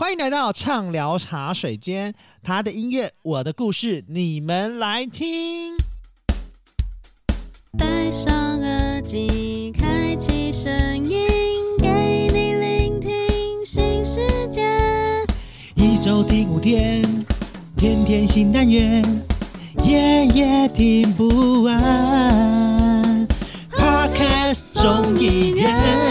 [0.00, 5.76] 欢迎来到畅聊茶水间，他的音乐，我的故事，你们来听。
[7.76, 10.72] 戴上耳机，开启声
[11.04, 11.26] 音，
[11.82, 14.62] 给你聆听新世界。
[15.74, 17.02] 一周听五天，
[17.76, 19.02] 天天新单元，
[19.82, 23.26] 夜夜听不完。
[23.72, 26.07] Podcast 众议院。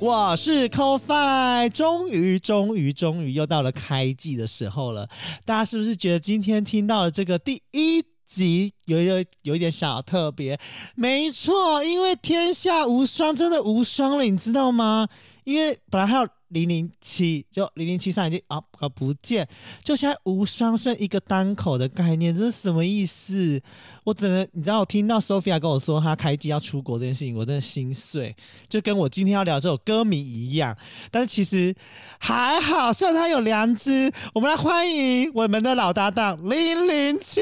[0.00, 5.06] 我是 CoFi，终于，终于，终于又到了开季的时候了。
[5.44, 10.58] 大家是不是觉得今天听到了这个第一集有有有一点小特别？
[10.94, 15.06] 没错，因为天下无双，真的无双了，你知道吗？
[15.44, 16.26] 因为本来还有。
[16.50, 19.48] 零零七就零零七上已经啊啊不见，
[19.82, 23.60] 就现在无双剩一个单口的概念，这是什么意思？
[24.04, 28.34] 我只能，你知道，我听到 Sophia 跟我说她开机要出国这件事情，我真的心碎，
[28.68, 30.76] 就跟我今天要聊这首歌迷一样。
[31.10, 31.74] 但是其实
[32.18, 34.12] 还好，虽然他有良知。
[34.34, 37.40] 我们来欢迎我们的老搭档零零七。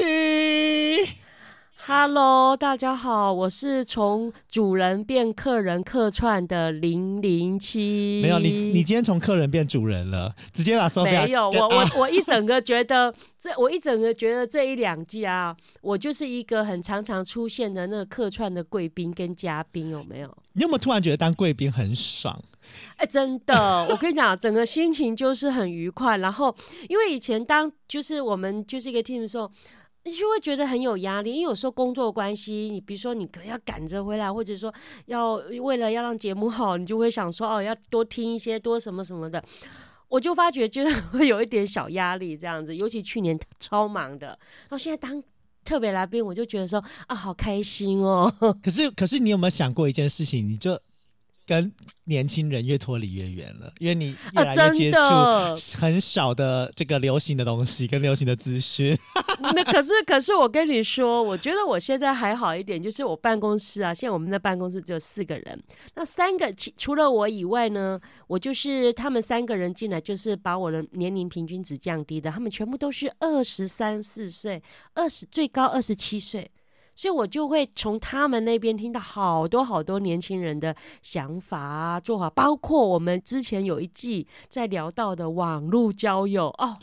[1.91, 8.19] Hello，大家好，我是从主人变客人客串的零零七。
[8.21, 11.25] 没有你，你今天从客人变主人了，直接把 Sophia。
[11.25, 20.27] 没有，我我我一整个觉得这，我一整个觉得这一两季啊，我就是一个很常常出现的那个客串的贵宾跟嘉宾，有没有？
[20.53, 22.39] 你有没有突然觉得当贵宾很爽？
[22.97, 26.17] 哎，真的，我跟你讲，整个心情就是很愉快。
[26.17, 26.55] 然后，
[26.87, 29.51] 因为以前当就是我们就是一个 team 的时候。
[30.05, 34.73] 你就会觉得很有压力，因为有时候工作关系，你比如说你可要赶着回来，或者说
[35.07, 39.43] 要为了要让节目好，你就会想说哦，要多听一些多什么什么的。
[40.07, 45.21] 我就发觉觉得 会有一点小压力这样子，尤其去年超忙的，然后现在当
[45.63, 48.33] 特别来宾，我就觉得说啊，好开心哦。
[48.63, 50.47] 可是可是你有没有想过一件事情？
[50.47, 50.79] 你就。
[51.49, 51.73] 跟
[52.03, 54.99] 年轻人越脱离越远了，因为你越来越接触
[55.79, 58.95] 很少的这个流行的东西跟流行的资讯。
[59.55, 65.63] 那可是可是我跟你说，我觉得我现在还好一点，就是我办公室啊，现在我们的办公室只有四个人，
[65.95, 74.61] 那三个除了我以外呢，我就是他们三个人进来，就是把我的年龄平均值降低的，他们全部都是二十三四岁，
[74.93, 76.51] 二十最高二十七岁。
[76.99, 86.75] 所以我就会从他们那边听到好多好多年轻人的想法啊、做法，包括我们之前有一季在聊到的网络交友哦。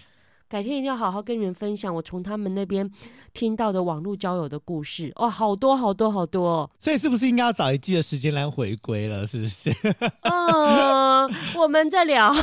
[0.48, 2.88] 改天一定要好好跟你们分享我从他们那边
[3.34, 6.70] 听到的网络交友的故事哇，好多好多好多哦！
[6.78, 9.26] 所以是不是应该要找一季的时间来回归了？
[9.26, 9.74] 是不是？
[10.22, 12.28] 嗯，我们再聊，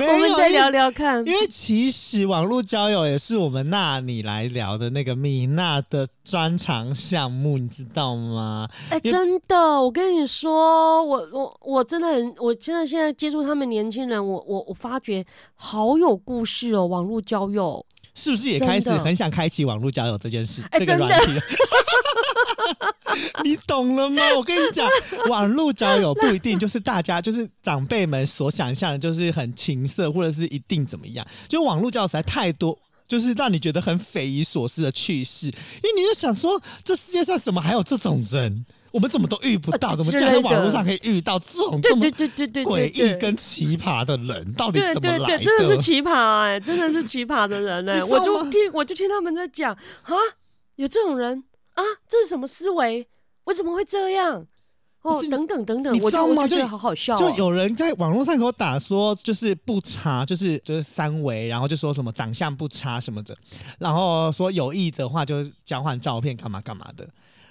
[0.00, 1.18] 我们再聊聊看。
[1.26, 8.66] 因为其实网络交友也是我们那你来聊的那个米娜的专长项目，你知道吗？
[8.88, 15.22] 哎，真的，我跟你说，我我我真的很，我真的现在接触他们年轻人，我我我发觉。
[15.60, 16.86] 好有故事哦！
[16.86, 20.62] 网络交友是不是也开始很想开启网络交友这件事？
[20.70, 21.32] 哎，这个软体，
[23.42, 24.22] 你懂了吗？
[24.36, 24.88] 我跟你讲，
[25.28, 31.26] 网络交友不一定就是大家就是长辈们所想象的，就是很情色或者是一定怎么样。
[31.48, 38.64] 就网络交友实在太多，就是让你觉得很匪夷所思的趣事，因为你就想说，这世界上怎么还有这种人？
[38.90, 44.52] 我们怎么都遇不到，怎么竟然在网络上可以遇到这种这么诡异跟奇葩的人？
[44.54, 45.44] 到底怎么来的？
[45.44, 48.04] 真的是奇葩哎、欸，真的是奇葩的人哎、欸！
[48.04, 50.14] 我就听，我就听他们在讲啊，
[50.76, 51.44] 有这种人
[51.74, 53.06] 啊，这是什么思维？
[53.44, 54.46] 为什么会这样？
[55.02, 56.42] 哦，等等等等，你知道吗？
[56.42, 57.30] 我就好好笑、哦就。
[57.30, 63.34] 就有人在网络上给我打说，就是不差，就是就是三维，然后就说什么长相不差什么的，
[63.78, 67.08] 然后说有意的话就交换照片干嘛干嘛的。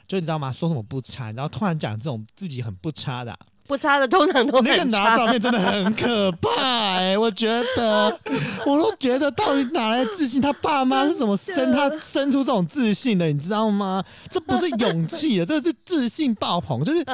[0.08, 0.52] 就你知道吗？
[0.52, 3.38] 说什么不差，然后突然讲这种自己很不差的、啊，
[3.68, 4.84] 不差的通常都那个。
[4.86, 8.20] 拿照片真的很可怕哎、我觉得，
[8.66, 10.42] 我都觉得到底哪来的自信？
[10.42, 13.28] 他爸妈是怎么生 他生出这种自信的？
[13.28, 14.04] 你知道吗？
[14.32, 17.06] 这不是勇气的，这是自信爆棚，就是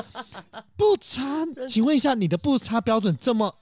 [0.78, 1.44] 不差。
[1.68, 3.54] 请问一下，你的不差标准这么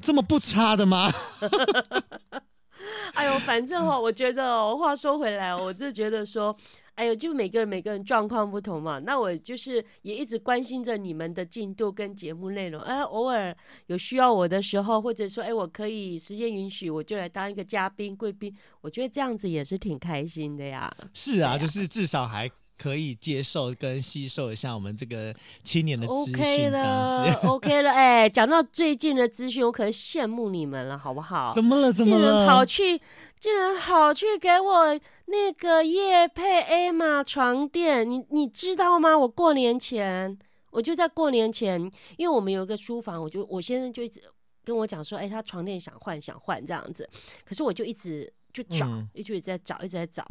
[0.00, 1.12] 这么不差的吗？
[3.14, 6.54] 哎呦，反正哈，我觉得哦，话说回来，我就觉得说，
[6.94, 8.98] 哎呦，就每个人每个人状况不同嘛。
[8.98, 12.80] 那我就是也一直关心着你们的进度跟节目内容。
[12.82, 13.56] 哎，偶尔
[13.86, 18.54] 有需要我的时候，或者说，哎，我可以时间允许，我就来当一个嘉宾贵宾。
[18.80, 20.94] 我觉得这样子也是挺开心的呀。
[21.12, 22.50] 是啊，就是至少还。
[22.76, 27.90] 可以接受跟吸收一下我们这个青年的资讯，OK 了，OK 了。
[27.90, 31.52] 哎，讲到最近的资讯，我可羡慕你们了，好不好？
[31.54, 31.92] 怎么了？
[31.92, 32.26] 怎么了？
[32.26, 33.00] 竟然跑去，
[33.38, 39.16] 竟然跑去给我那个叶配 A 玛床垫，你你知道吗？
[39.16, 40.36] 我过年前，
[40.70, 41.80] 我就在过年前，
[42.16, 44.20] 因为我们有一个书房，我就我先生就一直
[44.64, 47.08] 跟我讲说，哎，他床垫想换，想换这样子。
[47.44, 50.24] 可是我就一直就找，嗯、一直在找，一直在找。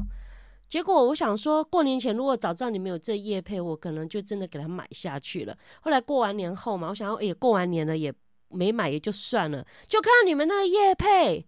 [0.74, 5.56] 结果我想说，过年前如果早知道你们有这叶配，我可能就真的给他买下去了。
[5.82, 8.12] 后来过完年后嘛，我想要，哎，过完年了也
[8.50, 11.46] 没买也就算了，就看到你们那个业配，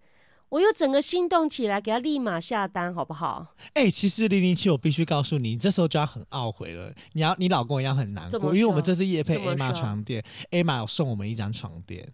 [0.50, 3.56] 我又整个心动起来，给他立马下单，好不好？
[3.74, 6.94] 哎，其实零零七，我必须告诉你，你这时候就要很懊悔了。
[7.14, 12.14] 你要你老公一样很难过，因为我们这次夜配 A 玛床垫，A 玛有送我们一张床垫。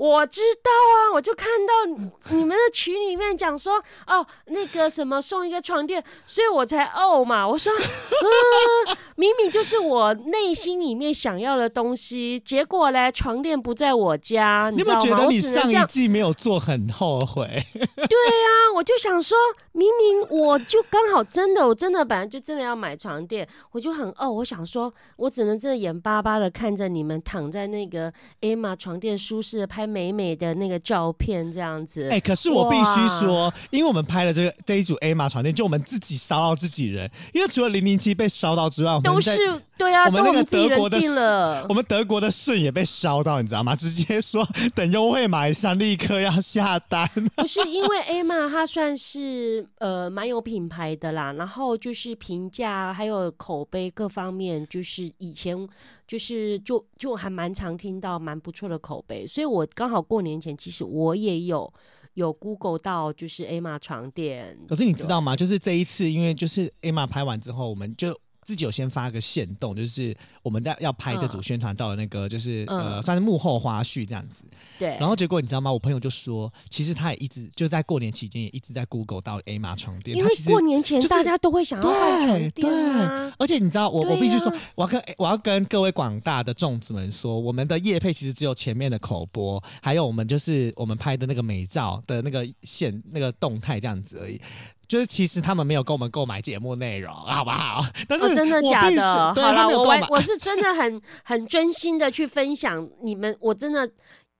[0.00, 3.74] 我知道啊，我就看到你们的群里面讲说，
[4.08, 7.46] 哦，那个什么送一个床垫，所以我才哦嘛。
[7.46, 15.00] 我说， 嗯，明明就是我内心里面想要的东西，结果嘞，床垫不在我家，你知道吗？
[15.02, 17.44] 你有没有觉得你上一季没有做很后悔？
[17.74, 19.36] 对呀，我就想说，
[19.72, 28.10] 明明我就刚好真的，我真的本来就真的要买床垫，我就很哦，我想说，我只能真的眼巴巴的看着你们躺在那个
[28.40, 29.89] A 玛床垫舒适的拍。
[29.90, 32.04] 美美的那个照片，这样子。
[32.04, 37.10] 哎、欸，可是我必须说，因为我们拍了这个这一组 A 玛床垫，就我们自己烧到自己人。
[37.34, 39.36] 因为除了零零七被烧到之外，都是
[39.76, 43.74] 对啊，我们那个德国的我，我们德国的顺也被烧到，你知道吗？
[43.80, 47.08] 直接说等优惠码上立刻要下单。
[47.36, 55.68] 不是因为 A 玛它算是呃蛮有品牌的啦，然后就是评价还有口碑各方面，就是以前。
[56.10, 61.72] 就是就就还蛮常听到蛮不错的口碑，所以我刚好过年前，其实我也有
[62.14, 64.58] 有 Google 到就是 A 玛床垫。
[64.68, 65.36] 可是你知道吗？
[65.36, 68.18] 就是这一次，因为就是 A 玛拍完之后，我们就。
[68.50, 70.12] 自己有先发个限动，就是
[70.42, 74.42] 我们在要拍这组宣传照的那个，就是、嗯、呃，算是幕后花絮这样子。
[74.76, 74.88] 对。
[74.98, 75.72] 然后结果你知道吗？
[75.72, 94.40] 我朋友就说，其实他也一直就在过年期间也一直在 Google 到 A 码床垫，因为过年前大家都会想要换床垫、啊、对，而且你知道，我、啊、我必须说，我要跟我要跟各位广大的粽子们说，我们的叶配其实只有前面的口播，还有我们就是我们拍的那个美照的那个线那个动态这样子而已。
[94.90, 97.86] 就是其实他们没有跟我们购买节目内容， 好不好？
[98.08, 99.34] 但是、哦、真的假的？
[99.36, 103.88] 好了，我我我是真的很很真心的去分享你们，我真的，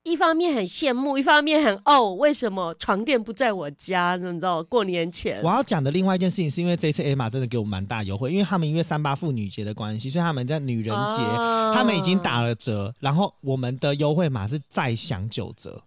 [0.03, 4.17] 一方面很羡慕，一方面很哦，为什么床垫不在我家？
[4.17, 15.81] 你知道，过年前我要讲的另外一件事情，是因为这一次 A 玛真的给我们蛮大优惠，因为他们因为三八妇女节的关系，所以他们在女人节、哦、他们已经打了折，然后我们的优惠码是再享九折。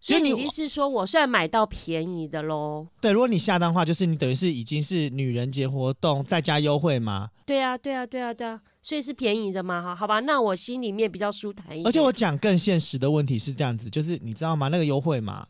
[0.00, 2.86] 所以你意思是说，我算买到便宜的喽？
[3.00, 7.30] 对，如果你下单的话，就是你等于是已经是女人节活动再加优惠吗？
[7.44, 9.82] 对啊，对啊，对啊，对啊，所以是便宜的嘛？
[9.82, 11.86] 哈，好吧，那我心里面比较舒坦一点。
[11.86, 14.68] 而且我讲更现实的问题是这样子，就是你知道吗？
[14.68, 15.44] 那个优惠嘛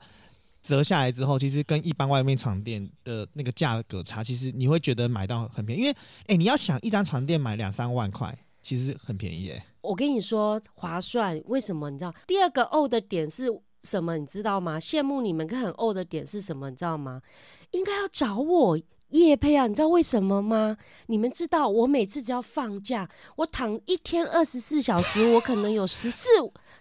[0.63, 5.83] 折下来之后，其实跟一般外面床垫的那个价格差，其实你会觉得买到很便宜。
[5.83, 9.63] 因为，哎，你要想一张床垫买两三万块，其实很便宜耶。
[9.83, 11.91] 我跟你说划算，为什么？
[11.91, 13.53] 你知道第二个哦的点是。
[13.89, 14.79] 什么你知道吗？
[14.79, 16.69] 羡慕你们跟很欧的点是什么？
[16.69, 17.23] 你知道吗？
[17.71, 18.79] 应该要找我
[19.11, 19.67] 业配啊！
[19.67, 20.77] 你知道为什么吗？
[21.07, 26.29] 你们知道我每次只要放假，我躺一天二十四小时，我可能有十四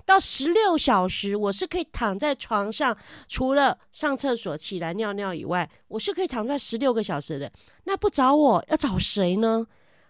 [0.06, 2.96] 到十六小时，我是可以躺在床上，
[3.30, 7.50] 除了上厕所起来尿尿以外，我是可以躺在十六个小时的。
[7.86, 9.66] 那不找我要找谁呢？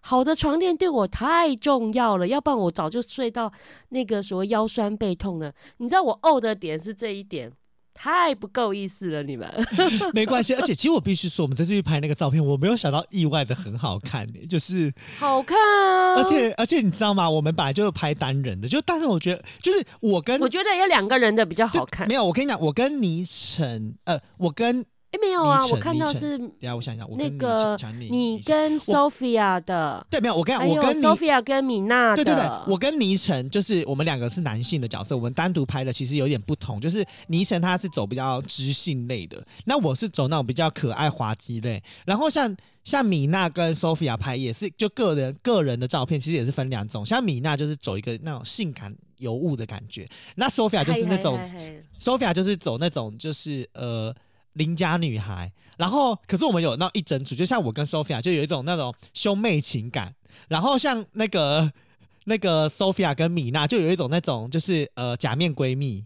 [0.08, 3.52] 好的床垫对我太重要了，要不然我早就睡到
[3.90, 5.52] 那个所谓腰酸背痛了。
[5.80, 7.52] 你知道我呕的点是这一点，
[7.94, 9.52] 太不够意思了，你们。
[10.16, 16.16] 没关系，而且其实我必须说，我们在这边拍那个照片，我没有想到意外的很好看，就是好看啊。
[16.16, 17.30] 而且而且你知道吗？
[17.30, 22.08] 我们本来就是拍单人的，就但是我觉得就是我跟我觉得要两个人的比较好看。
[22.08, 24.86] 没有，我跟你讲，我跟倪晨，呃，我跟。
[25.10, 27.78] 哎，没有啊，我看到是等一下我想一下，我跟那个
[28.10, 41.82] 你跟 Sophia 的，对没有，我跟我跟 Sophia 跟米娜的，对对对，我跟倪晨就是我们两个是男性的角色，我们单独拍的其实有点不同，就是倪晨他是走比较知性类的，那我是走那种比较可爱滑稽类。
[42.06, 51.40] 然后像像米娜跟 Sophia 拍也是就个人个人的照片，其实也是分两种，像米娜就是走一个那种性感尤物的感觉，那 Sophia 就是那种
[51.98, 54.14] Sophia 就是走那种就是呃。
[54.58, 60.14] 邻家女孩，然后可是我们有那一整组，就像我跟 Sophia 就有一种那种兄妹情感，
[60.48, 61.72] 然后像那个
[62.26, 66.06] 那个 Sophia 跟米娜就有一种那种就是呃假面闺蜜，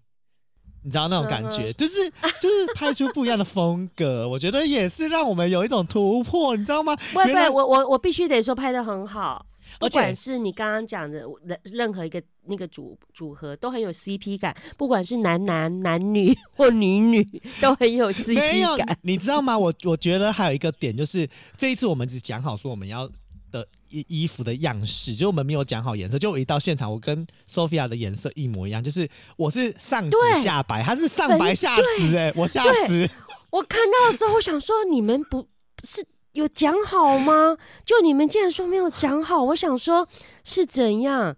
[0.84, 1.93] 你知道那种感觉，嗯、就是
[2.39, 6.96] 就是拍出不一样的风格，我觉得也是让我们有一种突破，你知道吗？
[7.13, 9.46] 不不，我我我必须得说拍的很好。
[9.80, 17.24] 而且不管是你刚刚讲的任任何一个那个组组合都很有 CP 感，不管是男男、男女或女女
[17.62, 18.98] 都很有 CP 感。
[19.01, 19.58] 你知道吗？
[19.58, 23.08] 我我觉得还有一个点就是这一次我们只讲好说我们要
[23.51, 26.18] 的衣衣服的样式，就我们没有讲好颜色。
[26.18, 33.10] 就我一到现场，我跟 Sophia 的颜色一模一样，就是我是上紫下白，他是上白下紫，哎，我吓死！
[33.50, 35.48] 我看到的时候，我想说你们不
[35.84, 36.06] 是。
[36.33, 37.57] 有讲好吗？
[37.85, 40.07] 就你们竟然说没有讲好，我想说
[40.43, 41.35] 是怎样？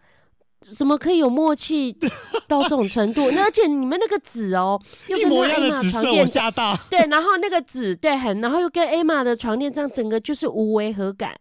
[0.77, 1.91] 怎么可以有默契
[2.47, 3.29] 到这种程度？
[3.35, 11.35] 那而且你们那个纸哦，又跟那 Emma 床垫吓到，对，然后那个纸对很，然后又跟 Emma 的床垫这样，整个就是无违和感。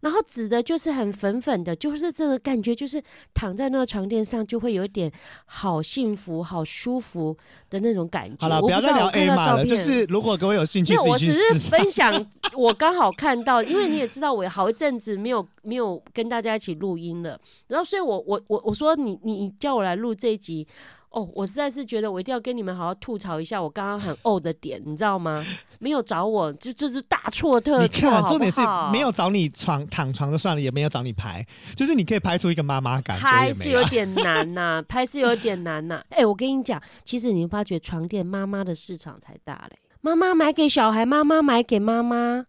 [0.00, 3.02] 然后紫的就是很粉粉的，就是这个感觉，就是
[3.34, 5.10] 躺在那个床垫上就会有一点
[5.46, 7.36] 好幸福、好舒服
[7.70, 8.36] 的那种感觉。
[8.40, 9.64] 好了，不要再聊 A 码了。
[9.64, 11.40] 就是如果各位有兴趣，没有，我只是
[11.70, 12.12] 分享
[12.56, 17.38] 我刚好看到，因为你也知道，我有好一阵子没有没有跟大家一起录音了。
[17.66, 20.66] 然后，所以我我我我说你你叫我来录这一集。
[21.10, 25.44] 哦，我实在是觉得我一定要跟你们好好吐槽一下我刚刚很呕的点，你知道吗？
[25.78, 27.82] 没有找我，就这是大错特错。
[27.82, 28.60] 你看，重点是
[28.92, 33.18] 没有找你床躺床就算了，也没有找你拍，就是你可以拍出一个妈妈感。
[33.18, 36.04] 拍是有点难呐、啊，拍是有点难呐、啊。
[36.10, 42.44] 哎、欸，我跟你讲，其实你发觉床垫妈妈的市场才大嘞，妈妈买给小孩，妈妈买给妈妈。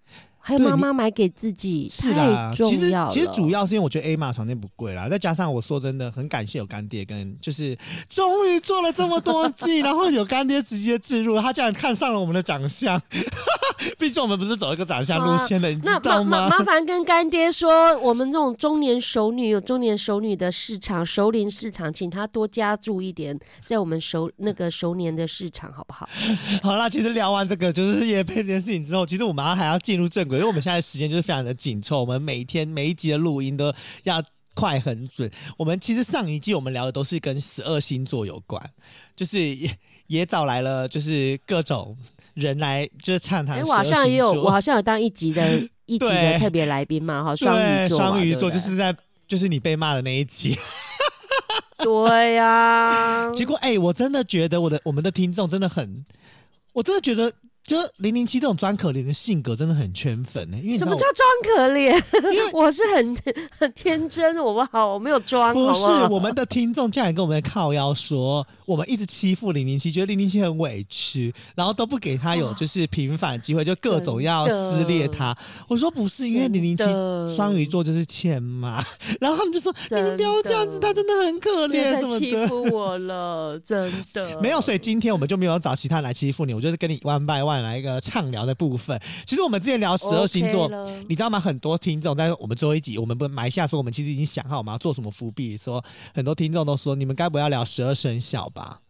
[0.50, 2.52] 还有妈妈买给自己，是啦。
[2.56, 7.78] 其实其实主要是因为我觉得 A 码床垫不贵啦，再加上我说真的很感谢有干爹跟就是
[8.08, 13.00] 终于做了这么多季，然后有干爹直接置入，他竟然看上了我们的长相。
[13.98, 16.48] 毕竟我们不是走一个长相路线的，啊、你知道吗？
[16.50, 26.10] 那麻烦跟干爹说，我们这种中年熟女有中年熟女的市场，熟龄市场，请他多加注一点在我们熟那个熟年的市场，好不好？
[26.62, 35.30] 好啦，其实聊完这个就是也配这件事情之后，其实我们马上还要进入正轨，因为我们现在时间就是非常的紧凑，我们每一天每一集的录音都要快很准。
[35.58, 38.64] 我们其实上一季我们聊的都是跟十二星座有关，
[39.16, 39.78] 就是也
[40.08, 41.98] 也找来了就是各种。
[42.36, 43.62] 人来就是畅谈。
[43.64, 45.44] 我好像也有，我好像有当一集的
[45.88, 48.96] 一集的特别来宾嘛，哈，双鱼座，双鱼座就是在
[49.28, 50.58] 就是你被骂的那一集。
[51.80, 53.32] 对呀、啊。
[53.36, 56.06] 结果哎、欸，我真的觉得我的我们的听众真的很，
[56.72, 57.34] 我真的觉得。
[57.70, 60.64] 就零零七这种装可怜的性格真的很圈粉呢、欸。
[60.64, 61.94] 因为什么叫装可怜？
[62.34, 63.18] 因为 我是很
[63.60, 64.88] 很天真，我不好？
[64.88, 65.54] 我没有装。
[65.54, 75.38] 不是我们的听众竟然跟我们靠腰说，我们一直欺负零零七，觉得零零七很委屈，然后都不给他有就是平反的机会，就各种要撕裂他。
[75.68, 76.84] 我说不是，因为零零七
[77.36, 78.84] 双鱼座就是欠骂，
[79.22, 82.20] 然后他们就说你们不要这样子，他真的很可怜什么的。
[82.20, 84.60] 欺负我了，真的没有。
[84.60, 87.59] 所以今天我们就没有找其他人来欺负你，我就是跟你 one by one。
[87.64, 89.00] 来一个畅聊的部分。
[89.26, 91.40] 其实我们之前聊十二星座，okay、你知道吗？
[91.40, 95.56] 很多听众在我们最后一集，我们不埋下说，我们其实已经想好我们要做什么伏笔。
[95.56, 98.82] 说很多听众都说，你们该不要聊十二生肖吧？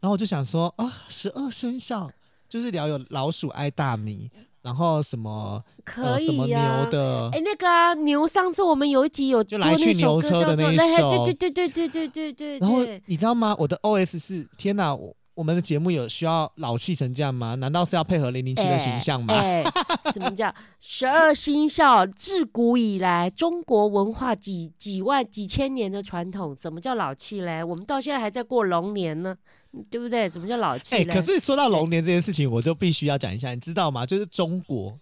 [0.00, 2.10] 然后我就想说啊，十二生肖
[2.48, 4.30] 就是聊有老鼠爱大米，
[4.62, 7.30] 然后什么可以、啊呃、什么牛的。
[7.32, 12.58] 哎，那个、啊、牛，上次我们有一集有就来去牛车的那一首，对对对对对对对。
[12.58, 13.56] 然后你知道吗？
[13.58, 15.16] 我的 OS 是天哪，我。
[15.34, 17.54] 我们的节目有需要老气成这样吗？
[17.56, 19.34] 难道是要配合零零七的形象吗？
[19.34, 22.06] 欸欸、什么叫十二生肖？
[22.06, 27.64] 自古以来，中国文化几几万几千年的传统，怎么叫老气嘞？
[27.64, 29.36] 我们到现在还在过龙年呢，
[29.90, 30.28] 对不对？
[30.28, 30.94] 怎么叫老气？
[30.94, 34.06] 哎，可是说到龙年这件事情，我就必须要讲一下，你知道吗？
[34.06, 34.98] 就是中国。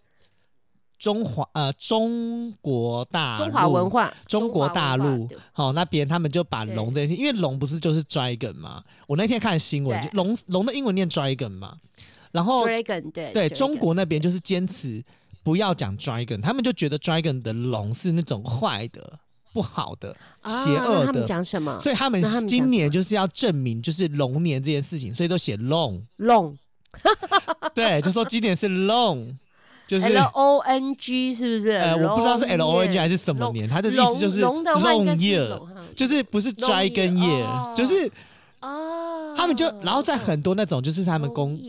[1.02, 8.80] 中华呃，中国大陆，中华文化，中国大陆，好、哦、那边他们就把龙这件事，因为龙不是就是 dragon 嘛？
[9.08, 11.76] 我那天看新闻，龙龙的英文念 dragon 嘛，
[12.30, 15.02] 然后 dragon 对对，中国那边就是坚持
[15.42, 19.18] 不要讲 dragon，他们就觉得 dragon 的龙是那种坏的、
[19.52, 20.16] 不好的、
[20.46, 21.06] 邪恶的。
[21.06, 21.80] 他们讲什么？
[21.80, 26.56] 所以他们今年就是要证明就是龙年这件事情，所以都写龙龙。
[27.74, 29.34] 对，就说今年是 long，
[29.86, 31.70] 就是 L O N G 是不是？
[31.70, 35.60] 呃，我不知道是 L O N G 还是什么年，它的意思就是 long year，
[35.94, 38.10] 就是不是 dragon year，就是
[38.60, 41.60] 啊，他们就然后在很多那种就是他们公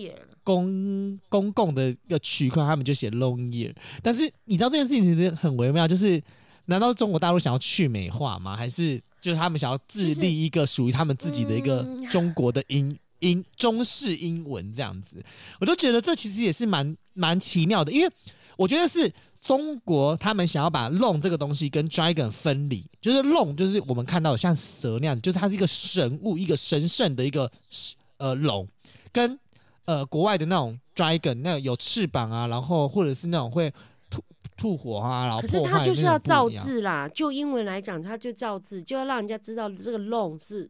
[0.44, 6.22] 公公共的一个区块，他们就写 long year，但是你知道这件事情其实很微妙，就是
[6.68, 8.56] 难道中国大陆想要去美化吗？
[8.56, 12.98] 还是就是他们想要致立一个属于他们自己的一个中国的音？
[13.24, 15.24] 英中式英文这样子，
[15.62, 18.14] 我都觉得这其实也是蛮蛮奇妙的，因为
[18.58, 27.50] 我觉得是中国他们想要把龙这个东西跟 dragon 分离，就是龙就是我们看到的像蛇那样子，就是它是一个神物，一个神圣的一个
[28.18, 28.68] 呃龙，
[29.12, 29.40] 跟
[29.86, 33.74] 呃国外的那种 dragon 那种有翅膀啊，然后或者是那种会
[34.10, 34.22] 吐
[34.58, 40.70] 吐火啊，然后可是它就是要造字啦，就英文来讲，它就造字，就要让人家知道这个龙是。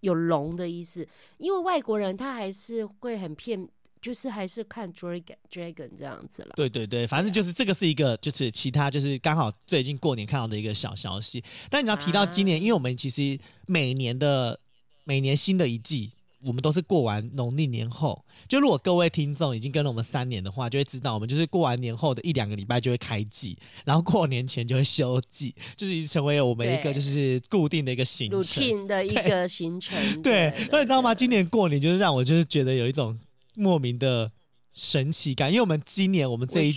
[0.00, 1.06] 有龙的意思，
[1.38, 3.68] 因为外国人他还是会很骗，
[4.00, 6.52] 就是还是看 dragon dragon 这样子了。
[6.56, 11.42] 对对对，反正就是这个是一个，就是其他就是刚好最近过年看到的一个小消息。
[11.70, 14.60] 但你要提到今年，啊、因为我们其实每年的
[15.04, 16.12] 每年新的一季。
[16.44, 30.22] 我们都是过完农历年后，就如果各位听众已经跟了我们三年的话，就会知道我们就是过完年后的一两个礼拜就会开季，然后过年前就会休季，就是已经成为我们一个就是固定的一个行程，routine 的一个行程。
[30.22, 31.12] 对， 那你知道吗？
[31.12, 33.18] 今年过年就是让我就是觉得有一种
[33.54, 34.30] 莫名的
[34.72, 36.76] 神奇感，因为我们今年我们这一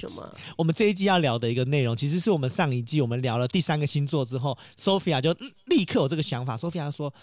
[0.57, 5.31] 我们这一季要聊的一个内容，其实是我们上一季我们聊了第三个星座之后，Sophia 就
[5.65, 7.13] 立刻有这个想法，Sophia 说。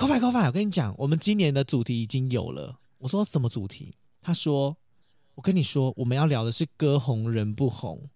[0.00, 2.78] Go5Go5，我跟你讲，我们今年的主题已经有了。
[3.00, 3.92] 我说什么主题？
[4.22, 4.74] 他说
[5.36, 8.08] ：“我跟你说，我们要聊的是歌红人不红，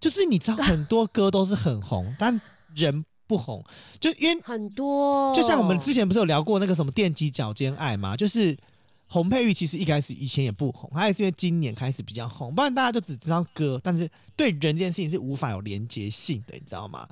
[0.00, 2.40] 就是你知道很多歌都是很红， 但
[2.74, 3.64] 人不红，
[4.00, 5.32] 就因为很多。
[5.32, 8.16] 就像我们之前不是有聊过那个什么电击脚尖爱吗？
[8.16, 8.56] 就是
[9.06, 17.08] 洪佩玉其实一开始以前也不红，他也是因为今年开始比较红，不然大家就只知道歌，但是对人这件事情是无法有连结性的，你知道吗？”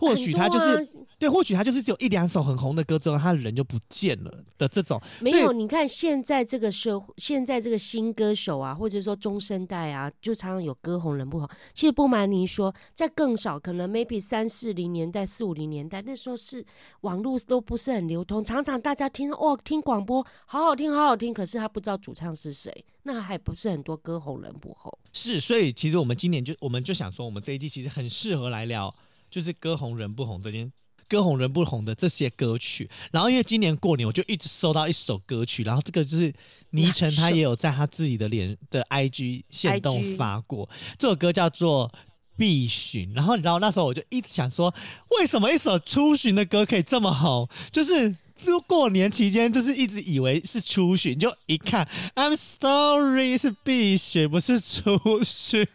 [0.00, 0.82] 或许他就是、啊、
[1.18, 4.98] 对，或许他就是只有一两首很红的歌之后，他的人就不见了的这种。
[5.20, 11.46] 没有，你看现在这个社会，现在这个新歌手啊，或者说中生代啊，就常常有歌红人不红。
[11.74, 16.64] 其实不瞒您说，在更少可能 maybe 三四零年代、四五零年代，那时候是
[17.02, 22.72] 网络都不是很流通，常常大家听哦听广播，好好听，好好听，可是他不知道主唱是谁，
[23.02, 24.90] 那还不是很多歌红人不红。
[25.12, 28.94] 是，所以其实我们今年就我们就想说，我们这一季其实很适合来聊。
[29.30, 30.72] 就是歌红人不红这件，
[31.08, 36.32] 歌红人不红的这些歌曲，然后因为今年过年我就一直收到一首歌曲，然后这个就是
[36.70, 41.88] 倪晨他也有在他自己的脸的 IG 线动发过，这首歌叫做
[42.36, 44.74] 《必寻》，然后你知道那时候我就一直想说，
[45.18, 47.48] 为什么一首初寻的歌可以这么红？
[47.70, 55.66] 就是就过年期间就是一直以为是初寻，就一看 I'm sorry 是必寻，不是初寻。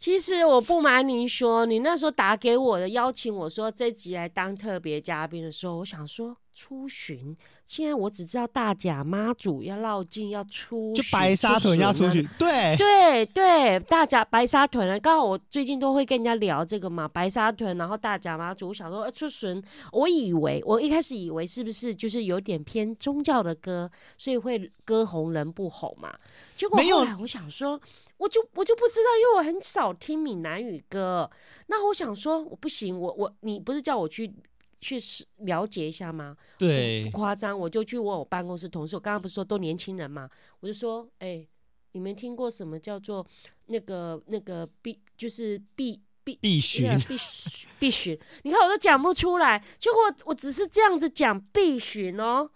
[0.00, 7.36] 其实我不瞒您说，你那时候打给我的邀请我说这集来当特别嘉宾的时候，我想说出巡，
[7.66, 12.74] 现在我只知道大甲妈祖要绕境要出，就白沙屯要出去，对。
[12.78, 26.10] 对对，大甲白沙屯啊，刚好我最近都会跟人家聊这个嘛，白沙屯，然后大甲妈祖，我想说出巡，我以为我一开始以为是不是就是有点偏宗教的歌，所以会歌红人不红嘛，
[26.56, 27.78] 结果后来我想说。
[28.20, 31.28] 我就我就不知道，因为我很少听闽南语歌。
[31.68, 34.30] 那我想说，我不行，我我你不是叫我去
[34.78, 35.00] 去
[35.38, 36.36] 了解一下吗？
[36.58, 38.94] 对，不夸张，我就去问我办公室同事。
[38.94, 40.28] 我刚刚不是说都年轻人嘛，
[40.60, 41.48] 我就说，哎、欸，
[41.92, 43.26] 你们听过什么叫做
[43.68, 48.20] 那个那个必就是必必必须必须必须？
[48.42, 52.50] 你看我都讲不出来，结果我，只是这样子讲必须哦。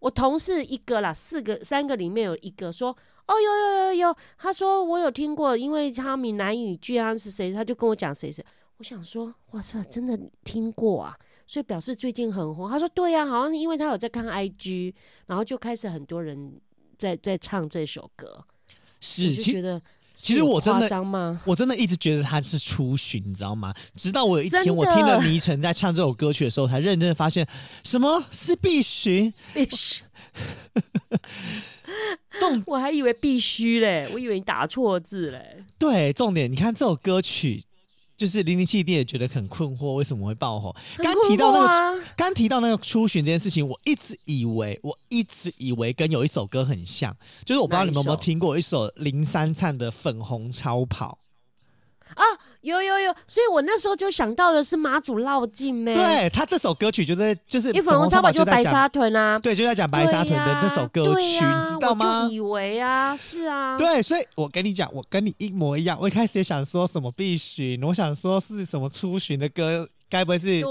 [0.00, 2.94] 我同事一个啦，四个三个里面有一个说。
[3.26, 8.44] 哦，有有有有，他说我有听过，因为他闽南语居然是谁，他就跟我讲谁谁。
[8.78, 12.70] 我想说，哇塞，真的听过啊，所以表示最近很红。
[12.70, 14.94] 他说对呀、啊，好像因为他有在看 IG，
[15.26, 16.60] 然后就开始很多人
[16.98, 18.44] 在在唱这首歌。
[19.00, 19.80] 是，就觉得
[20.14, 23.74] 其实我真的，我真的一直觉得他是初巡，你知道吗？
[23.96, 27.46] 直到我有一天我听了倪晨在唱这首歌曲的时候，才认真的发现
[27.82, 29.32] 什么是必巡。
[29.52, 30.02] 必须。
[32.38, 35.64] 重，我还以为必须嘞，我以为你打错字嘞。
[35.78, 37.62] 对，重点，你看这首歌曲，
[38.16, 40.74] 就是零零七一定也觉得很困惑，为什么会爆红？
[40.98, 51.18] 刚提到那个，刚提到那个出巡这件事情，我一直以为，我一直以为跟有一首歌很像，就是我不知道你们有没有听过一首林三唱的《粉红超跑》
[52.16, 52.24] 啊，
[52.62, 55.94] 有有有，所以我那时候就想到的是妈祖绕境呢。
[55.94, 62.22] 对他这首歌曲就是就是因为粉红超跑就白沙屯啊，对，就在讲白沙屯的这首歌曲，啊、你知道吗？
[62.24, 65.98] 我就以为啊，是啊，对，所以我跟你讲，我跟你一模一样。
[66.00, 69.88] 我一开始也想说什么必寻，我想说是什么出巡的歌。
[70.08, 70.62] 该不会是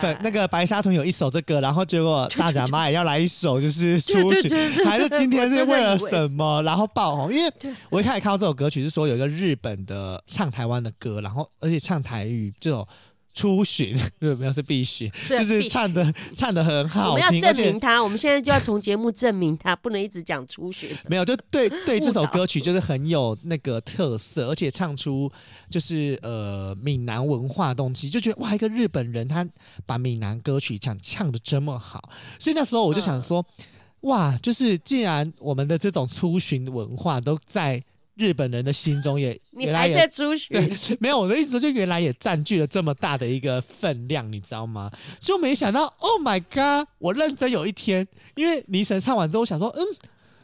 [0.00, 4.50] 粉那个白沙屯有一首这个，然后结果 大甲妈也要来一首，就是 出巡，
[4.84, 7.32] 还是今天是为了什么，然后爆红？
[7.32, 7.52] 因为
[7.90, 12.86] 我一开始看到这首歌曲是说有一个日本的唱台湾的歌，然后而且唱台语这种。
[13.34, 17.10] 出巡， 对，没有是必须，就是唱的唱的很好。
[17.10, 20.96] 我们要证明他，我们现在就要从节目证明他，不能一直讲出巡。
[21.10, 25.30] 没有，就对对，这首歌曲就是很有那个特色，而且唱出
[25.68, 29.44] 就是呃闽南文化东西，就觉得哇，一个日本人他
[29.84, 33.66] 把闽南歌曲唱唱的这么好，所以那时候我就想说，嗯、
[34.02, 37.82] 哇，就是既然我们的这种出巡文化都在。
[38.16, 40.48] 日本人的心中也， 你还在出巡？
[40.50, 44.90] 对，没有我的意思说，就原来也占据了这么大的一个分量，你知道吗？
[45.20, 46.86] 就没想到，Oh my God！
[46.98, 49.82] 我认真有一天，因为倪晨唱完之后，我想说，嗯，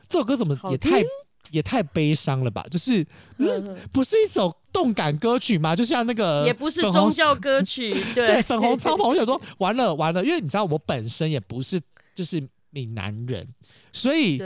[0.09, 1.03] 这首歌怎么也太
[1.51, 2.65] 也太悲伤了吧？
[2.71, 3.07] 就是，
[3.39, 5.75] 嗯，不是一首动感歌曲吗？
[5.75, 9.09] 就像那个，也不是宗教歌曲， 对，对，粉红超跑。
[9.09, 11.81] 我想说，完了完了，因为你知道，我本身也不是
[12.15, 13.47] 就是闽南人。
[13.93, 14.41] 所以，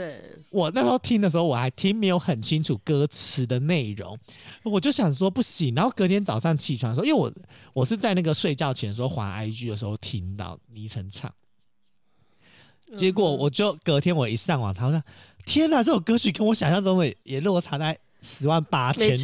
[0.49, 4.17] 我那时候听的时候，我还听没有很清楚歌词的内容，
[4.63, 5.75] 我就想说不行。
[5.75, 7.31] 然后隔天早上起床的时候，因为我
[7.73, 11.31] 我是在那个睡觉前的时候滑 IG 的时候听到倪晨唱，
[12.97, 14.99] 结果我就隔天我一上网，他说
[15.45, 19.23] ：“天哪，这首歌曲跟我想象中的也落差在十万八千里。”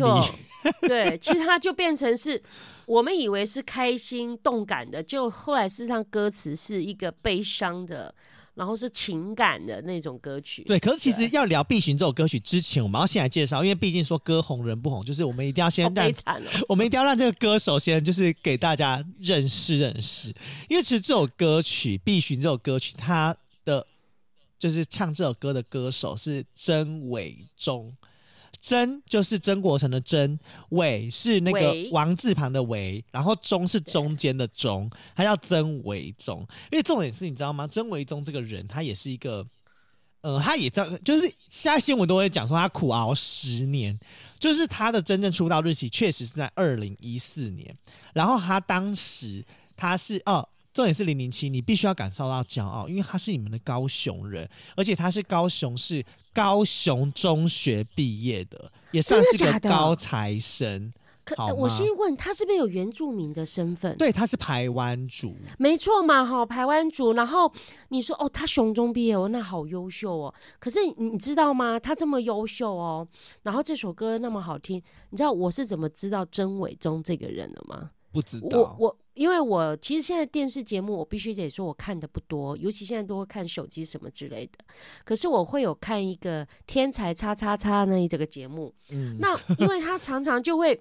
[0.87, 2.39] 对，其实它就变成是
[2.85, 8.13] 我们以为是开心动感的，就后来事实上歌词是一个悲伤的。
[8.53, 10.77] 然后是情感的那种歌曲，对。
[10.77, 20.27] 可是其实要聊《碧寻》这首歌曲之前，我们要先来介绍，因为毕竟说歌红人不红，就是我们一定要先让，哦、 我们一定要让这个歌手先就是给大家认识认识。
[20.69, 23.87] 因为其实这首歌曲《碧寻》这首歌曲，它的
[24.59, 27.95] 就是唱这首歌的歌手是曾伟忠。
[28.61, 30.37] 曾就是曾国城的曾，
[30.69, 36.47] 伟是那个王字旁的伟，然后中是中间的中，他叫曾伟忠。
[36.71, 37.67] 因为重点是你知道吗？
[37.67, 39.43] 曾伟忠这个人，他也是一个，
[40.21, 43.99] 呃，他也在，就是现在新闻都会讲说他苦熬十年，
[44.39, 47.75] 就是他的真正出道日期确实是在二零一四年，
[48.13, 49.43] 然后他当时
[49.75, 50.47] 他是哦。
[50.73, 56.03] 重点是零零七，你必须要感受到骄傲，因为他是你们的高雄人，而且他是高雄市
[56.33, 60.93] 高雄中学毕业的，也算是个高材生。
[61.23, 63.95] 可我先问他是不是有原住民的身份？
[63.95, 67.13] 对，他是台湾族，没错嘛，哈，台湾族。
[67.13, 67.49] 然后
[67.89, 70.33] 你说哦，他雄中毕业哦，那好优秀哦。
[70.57, 71.79] 可是你知道吗？
[71.79, 73.07] 他这么优秀哦，
[73.43, 74.81] 然后这首歌那么好听，
[75.11, 77.91] 你知道我是怎么知道曾伟忠这个人的吗？
[78.11, 78.97] 不知道，我我。
[79.13, 84.63] 因为我其实现在电视节目，我必须得说我看的不多，尤其现在都会看手机什么之类的。
[85.03, 90.79] 可是我会有看一个天才叉叉叉那这个节目，嗯，那因为他常常就会。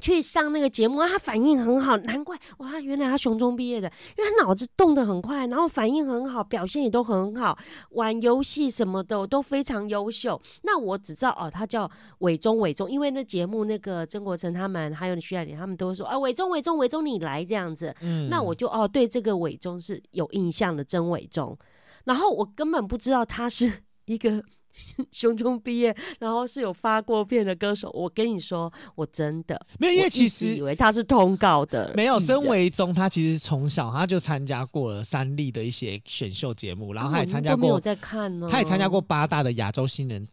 [0.00, 7.58] 去上那个节目啊，他反应很好，难怪哇，原来他雄中毕业的，因为他脑子动得很快，然后反应很好，表现也都很好，
[7.90, 10.40] 玩游戏什么的都非常优秀。
[10.62, 21.58] 那我只知道哦，他叫伟忠伟忠，因为那节目那个曾国城他们还有徐乃麟他们都说啊，伟忠伟忠伟忠你来这样子，嗯，那我就哦对这个伟忠是有印象的曾伟忠，
[22.04, 24.42] 然后我根本不知道他是一个。
[25.10, 27.90] 雄中毕业，然后是有发过片的歌手。
[27.94, 31.92] 我跟你说，我真的没有，因为其实以为他是通告的。
[31.96, 38.48] 没有，曾 维忠他其实从小他就参加过了三立的一些选秀节目，然后他也参加过，没有在看呢。
[38.50, 40.26] 他也参加过八大的亚洲新人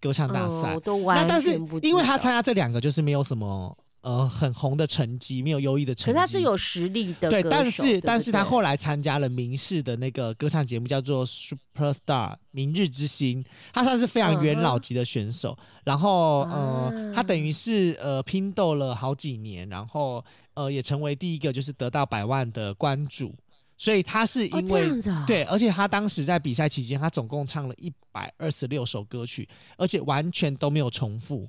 [0.00, 0.74] 歌唱大赛。
[0.74, 1.32] 哦，都完全不。
[1.32, 1.54] 那但是
[1.88, 3.76] 因为他参加这两个，就是没有什么。
[4.06, 6.12] 呃，很红的成绩，没有优异的成绩。
[6.12, 7.42] 可是他是有实力的，对。
[7.42, 13.44] 但是，但是他后来参加了明视的那个歌唱节目，叫做《Super Star》明日之星。
[13.72, 15.50] 他算是非常元老级的选手。
[15.54, 15.58] Uh.
[15.86, 23.34] 然后，呃，啊、他等于是呃拼斗了好几年，然后呃也成为第一个就是得到百万的关注。
[23.76, 31.46] 所以他是因为、oh, 啊、对，而且他当时在比赛期间，他总共唱了一百二十六首歌曲，而且完全都没有重复。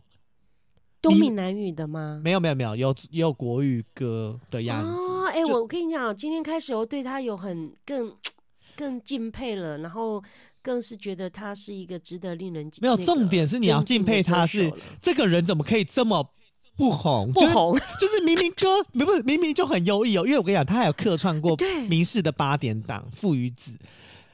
[1.09, 2.21] 都闽南语的吗？
[2.23, 4.89] 没有没有没有，有也有国语歌的样子。
[4.89, 8.13] 哦，哎、欸，我跟你讲，今天开始我对他有很更
[8.75, 10.21] 更敬佩了，然后
[10.61, 16.29] 更是觉得他是一个值得令人没有、那个、重点是你要敬佩他是这个人怎么可以这么
[16.75, 21.57] 不红不红、就是，就是明明歌不是明明就很优异哦，因为我跟你讲，他还有客串过
[21.89, 23.71] 民视的八点档《父与子》。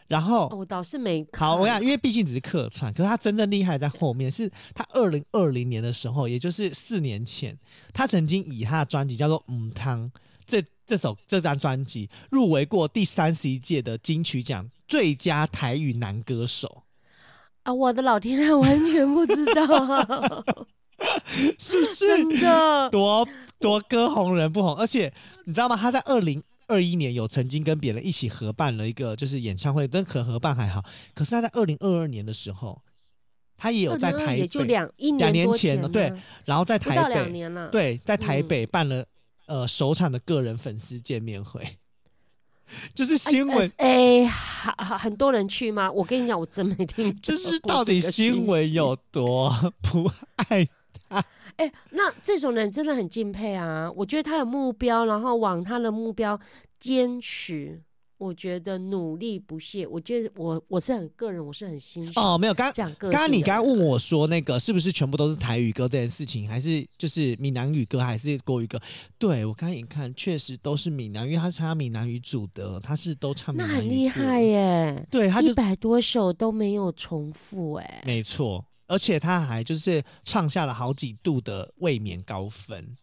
[0.07, 1.25] 然后、哦、我倒是没。
[1.33, 7.57] 好，我想，因为毕竟只是客串，可是他真正厉害在后面，是他二零二零年的时候，也就是四年前，
[7.93, 10.09] 他曾经以他的专辑叫做《母汤》
[10.45, 16.83] 这这首这张专辑入围过第三十一届的金曲奖最佳台语男歌手。
[17.63, 19.63] 啊，我的老天啊，完全不知道，
[21.57, 24.75] 是不是真的多多歌红人不红？
[24.75, 25.13] 而且
[25.45, 25.77] 你知道吗？
[25.77, 26.43] 他在二零。
[26.67, 30.83] 二一年有曾经跟别人一起合办了一个就是演唱会，但可合办还好。
[31.13, 32.81] 可是他在二零二二年的时候，
[33.57, 36.11] 他也有在台北，就两一年两年前了，对。
[36.45, 39.01] 然后在台北，对，在台北办了、
[39.47, 41.61] 嗯、呃首场的个人粉丝见面会，
[42.95, 45.91] 就是新闻哎，很、欸、很多人去吗？
[45.91, 47.15] 我跟你讲，我真没听。
[47.21, 50.67] 就是到底新闻有多 不爱
[51.09, 51.23] 他？
[51.57, 53.91] 哎、欸，那这种人真的很敬佩啊！
[53.95, 56.39] 我觉得他有目标，然后往他的目标
[56.79, 57.81] 坚持。
[58.19, 59.85] 我觉得努力不懈。
[59.85, 62.23] 我觉得我我是很个人，我是很欣赏。
[62.23, 68.79] 哦，没有，刚刚刚你刚刚问我说那个是不是全部都是台语歌这件事情，还是就是闽南语歌，还是国语歌？
[69.17, 73.73] 对，我刚刚一看，确实都是闽南，因为他是唱闽南语组的，他是都唱闽南语。
[73.73, 75.05] 那很厉害耶！
[75.11, 78.63] 对，他一百多首都没有重复，哎，没错。
[78.93, 82.95] 而且他还就是创下了好几度的卫冕高分，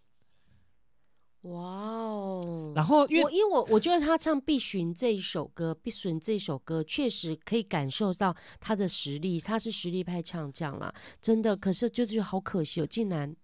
[1.41, 2.73] 哇哦！
[2.77, 11.57] 然后因为我因为我我觉得他唱《必寻》这一首歌，《必寻》这一首歌确实可以感受到他的实力，他是实力派唱将啦，真的。
[11.57, 13.35] 可是就是好可惜哦，竟然。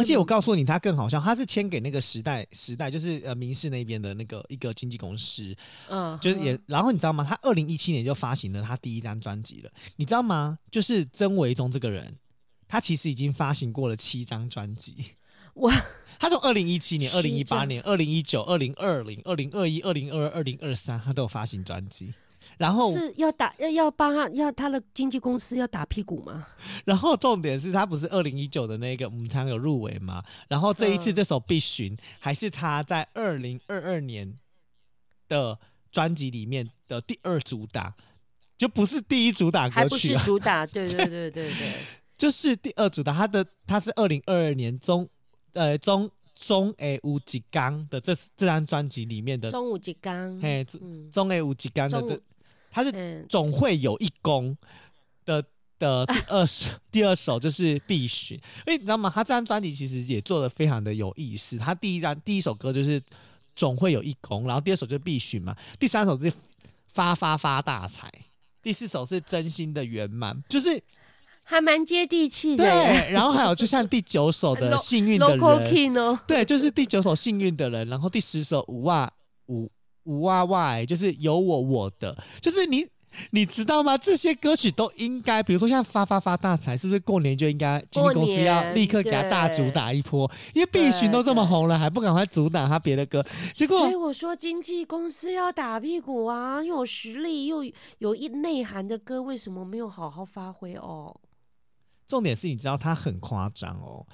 [0.00, 5.54] 而且我告诉你，他更好笑，他是签给那个时代，时代就是呃民视那边的那个一个经纪公司，
[5.88, 7.24] 嗯，就是也，然后你知道吗？
[7.28, 10.58] 他二零一七年就发行了他第一张专辑了，你知道吗？
[10.70, 12.16] 就是曾维中这个人，
[12.66, 14.94] 他其实已经发行过了七张专辑，
[15.54, 15.72] 哇！
[16.18, 22.12] 他从二零一七年、二零一八年、二零一九、二零二零、二零二一、二零二二、二零二三，他都有发行专辑。
[22.60, 26.46] 然后是要打要要帮他要他的经纪公司要打屁股吗？
[26.84, 30.22] 然后重点是他不是二零一九的那个母汤有入围吗？
[30.46, 34.36] 然后这一次这首必寻还是他在二零二二年
[35.26, 35.58] 的
[35.90, 37.94] 专辑里面的第二主打，
[38.58, 41.72] 就不是第一主打歌曲，还不是主打，对对对对对，
[42.18, 43.14] 就是第二主打。
[43.14, 45.08] 他的他是二零二二年中
[45.54, 50.62] 呃中中诶无极刚的这这张专辑里面的中无极刚，嘿
[51.10, 52.20] 中诶无极刚的这。
[52.70, 54.56] 他是总会有一功
[55.24, 55.42] 的
[55.78, 58.36] 的第二首， 第二首就是必寻。
[58.66, 59.10] 因为你知道吗？
[59.12, 61.56] 他这张专辑其实也做的非常的有意思。
[61.58, 63.00] 他第一张第一首歌就是
[63.56, 66.32] 总会有一功，然后第二首就是必寻嘛，第三首是
[66.92, 68.10] 发发发大财，
[68.62, 70.80] 第四首是真心的圆满，就是
[71.42, 72.64] 还蛮接地气的。
[72.64, 75.38] 对，然后还有就像第九首的 幸运的人，
[76.26, 79.10] 对，就是第九首幸运的人，然后第十首五万
[79.48, 79.70] 五。
[80.10, 82.84] 五哇哇，就是有我我的，就是你，
[83.30, 83.96] 你知道吗？
[83.96, 90.28] 这些歌曲都应该，比如说像发发发大财，是不是过年就应该经纪公司要立刻给他大主打一波？
[90.52, 93.24] 因为必寻都这么红了，还不赶快主打他别的歌？
[93.54, 96.56] 结果，所以我说经纪公司要打屁股啊！
[96.56, 97.64] 又有实力又
[97.98, 101.14] 有一内涵的歌，为什么没有好好发挥哦？
[102.08, 104.04] 重点是你知道他很夸张哦，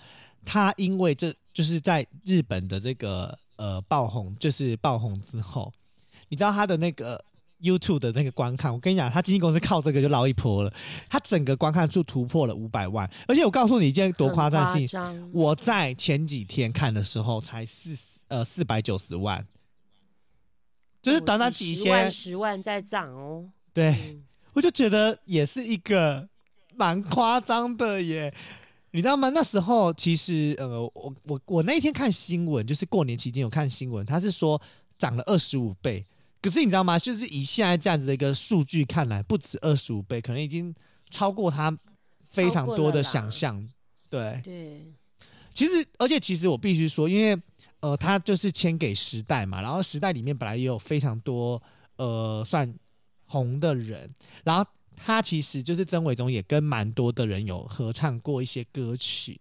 [0.45, 3.35] 他因为这就是在日本的这个。
[3.59, 5.73] 呃，爆红就是爆红之后，
[6.29, 7.23] 你知道他的那个
[7.61, 10.73] YouTube 的那个观看，我跟你讲，他经纪公司靠这个就捞一波了，
[11.09, 17.97] 他整个观看数突破了五百万，而且我告诉你一件多夸张的事情，我在前几天看的时候才四
[18.29, 19.47] 呃四百九十万，
[21.01, 26.29] 就是短短几天十万在涨哦，对、嗯，我就觉得也是一个
[26.75, 28.35] 蛮夸张的耶。
[28.91, 29.31] 你知道吗？
[29.31, 34.61] 那时候其实，呃，我我我那一天看新闻，就是过年期间有看新闻，他是说
[34.99, 36.05] 涨了二十五倍。
[36.43, 36.99] 可是你知道吗？
[36.99, 40.75] 就是以现在这样子的一个数据看来，不止二十五倍，可能已经
[41.11, 41.77] 超过他
[42.25, 43.67] 非常多的想象。
[44.09, 44.93] 对对，
[45.53, 47.41] 其实而且其实我必须说，因为
[47.81, 51.63] 呃，他就是签给时代嘛，然后时代里面本来也有非常多
[51.97, 52.75] 呃算
[53.27, 54.65] 红的人，然后。
[54.99, 59.39] 他其实就是曾伟忠，也跟蛮多的人有合唱过一些歌曲。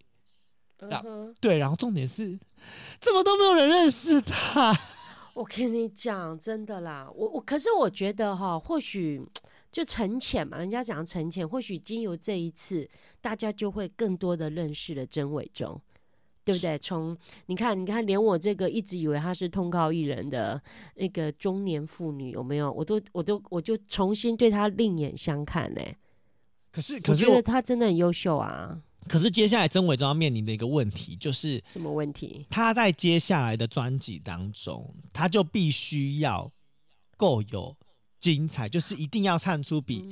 [0.79, 1.33] Uh-huh.
[1.39, 2.37] 对，然后重点是，
[2.99, 4.77] 怎么都没有人认识他。
[5.35, 9.21] 我跟你讲，真的啦，我我可是我觉得哈，或许
[9.71, 12.89] 就沉潜嘛，人家讲沉潜，或许经由这一次，
[13.21, 15.79] 大家就会更多的认识了曾伟忠。
[16.45, 16.77] 对不对？
[16.77, 17.17] 从
[17.47, 20.61] 你看，你看，连我这个一直以为她是通告艺人的
[20.93, 22.71] 那个中年妇女，有没有？
[22.71, 25.81] 我都，我都，我就重新对她另眼相看呢。
[26.71, 28.79] 可是，可是我觉得她真的很优秀啊。
[29.07, 32.45] 可是接下来曾伟忠要面临的一个问题就是什么问题？
[32.49, 36.51] 他在接下来的专辑当中，他就必须要
[37.15, 37.75] 够有
[38.19, 40.03] 精彩，就是一定要唱出比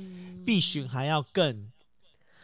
[0.44, 1.70] 必寻还要更。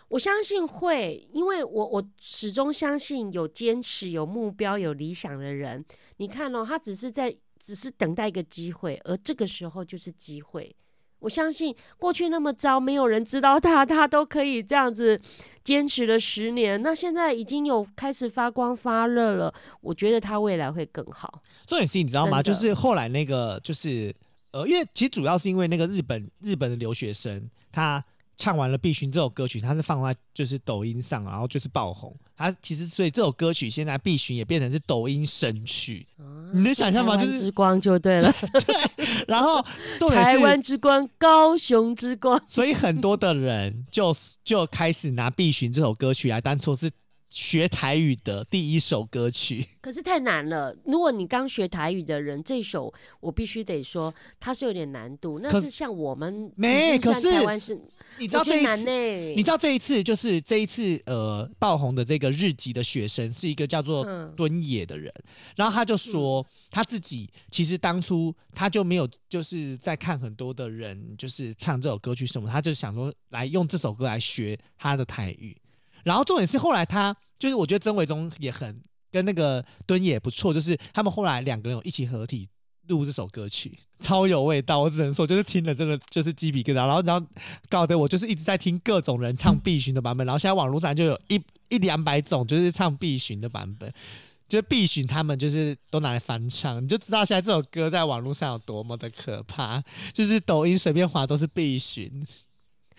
[0.09, 5.85] 我相信会，因为我我始终相信有坚持、有目标、有理想的人。
[6.17, 10.75] 你看哦，他只是在只是等待一个机会，而这个时候就是机会。
[11.21, 15.21] 我相信过去那么糟，没有人知道他，他都可以这样子
[15.63, 16.83] 坚持了十年。
[16.83, 21.41] 那现在已经有开始发光发热了，我觉得他未来会更好。
[21.67, 22.43] 重点是，你知道吗？
[22.43, 24.15] 就是后来那个，就是
[24.51, 28.05] 呃，因为其实主要是因为那个日本日本的留学生他。
[28.40, 32.16] 唱完了《必寻》这首歌曲，它是放在就是抖音上，然后就是爆红。
[32.35, 36.07] 它其实所以这首歌曲现在《必寻》也变成是抖音神曲。
[36.16, 36.24] 啊、
[36.55, 37.18] 你能想象吗？
[37.18, 38.33] 就是之光就对了。
[38.33, 38.74] 对，
[39.29, 39.62] 然后
[40.09, 42.42] 台湾之光，高雄之光。
[42.48, 46.90] 所以很多的人就就开始拿《必寻》这首歌曲来当做是。
[47.31, 50.77] 学台语的第一首歌曲， 可是太难了。
[50.85, 55.38] 如果你刚学台语的人，这首我必须得说，它是有点难度。
[55.38, 57.81] 那是像我们没，可是台湾是，
[58.19, 64.05] 你知道这一次，欸、你知道这一次就是这一次呃爆红的这个日籍的学生是一个叫做
[64.37, 75.57] 敦野的人，嗯、然后他就说他自己其实当初他就没有就是在看很多的人就是唱这首歌曲什么，他就想说来用这首歌来学他的台语。
[76.05, 82.49] 然后重点是后来他就是我觉得曾伟忠也很跟那个敦也不错，就是他们后来两个人有一起合体
[82.89, 84.81] 录这首歌曲，超有味道。
[84.81, 86.75] 我只能说，就是听了真的就是鸡皮疙瘩。
[86.75, 87.27] 然后然后
[87.69, 90.27] 搞得我就是一直在听各种人唱必寻的版本。
[90.27, 93.93] 然后现在网络上就有一一两百种就是唱必寻的版本，
[94.49, 99.83] 就是必寻他们就是都拿来翻唱，你就知道现在这首歌在网络上有多么的可怕。
[100.13, 102.27] 就是抖音随便滑都是必寻。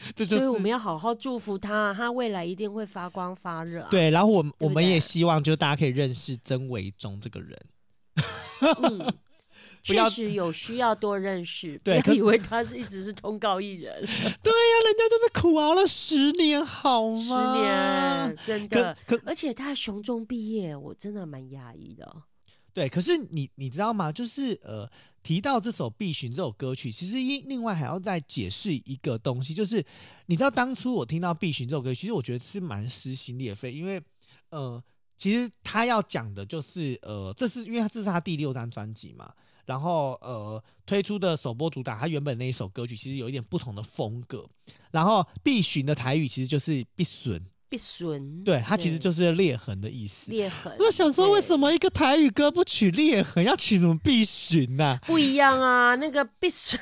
[0.25, 3.87] 所以我们要好好祝福他，他未来一定会发光发热啊。
[3.91, 7.59] 对，然后我我们也希望，就大家可以认识曾伟忠这个人。
[8.83, 9.13] 嗯，
[9.83, 11.79] 确实有需要多认识。
[11.83, 13.93] 对，不要以为他是一直是通告艺人。
[14.01, 17.55] 对呀、啊，人家真的苦熬了十年，好吗？
[17.55, 18.95] 十年，真的。
[19.25, 22.23] 而且他雄中毕业，我真的蛮讶异的。
[22.73, 24.11] 对，可是你你知道吗？
[24.11, 24.89] 就是呃，
[25.21, 29.85] 提到这首《必寻》这首歌曲，其实另另外还要再解释一个东西，就是
[30.27, 34.01] 你知道当初我听到《必寻》这首歌，其实我觉得是蛮撕心裂肺，因为
[34.51, 34.81] 呃，
[35.17, 39.33] 其实他要讲的就是呃，这是因为他这是他第六张专辑嘛，
[39.65, 44.49] 然后呃推出的首播主打，他原本那一首歌曲其实有一点不同的风格，
[44.91, 47.39] 然后《必寻》的台语其实就是“必寻”。
[47.71, 50.29] 必损，对，它其实就是裂痕的意思。
[50.29, 54.99] 裂痕，我想说，为什么一个台语歌不取裂痕，要取什么必寻呢？
[55.07, 56.77] 不一样啊，那个必寻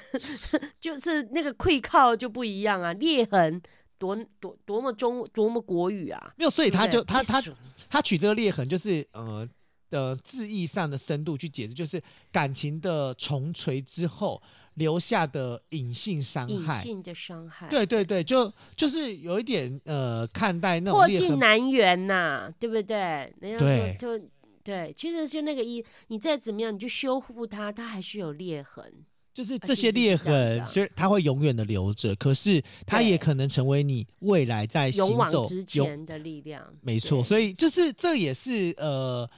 [0.81, 3.61] 就是那个溃靠就不一样啊，裂痕
[3.99, 7.39] 多多多么中多么国语啊，没有，所以他就他他
[7.87, 9.47] 他取这个裂痕，就是呃
[9.91, 14.41] 的字义上的深度去解释，就是感情的重锤之后。
[14.79, 23.31] 留下的隐性伤害，隐性的伤害，对对对，就就是有一点呃，看待那种破镜难圆呐，对不对？
[23.39, 24.25] 人家说就
[24.63, 28.91] 对，其实就那个一，你再怎么样，你就修复它，它还是有裂痕。
[29.33, 36.65] 就是这些裂痕，所以它会永远的留着，可是它也可能成为你未来在行走勇往直前的力量。
[36.81, 39.29] 没错，所以就是这也是呃。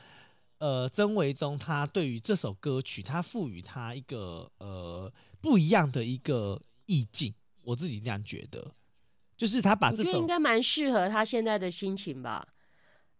[0.61, 8.73] 呃，曾维中他对于这首歌曲，他赋予他一个呃不一样的一个意境，我自己这样觉得，
[9.35, 12.47] 就是他把这首应该蛮适合他现在的心情吧，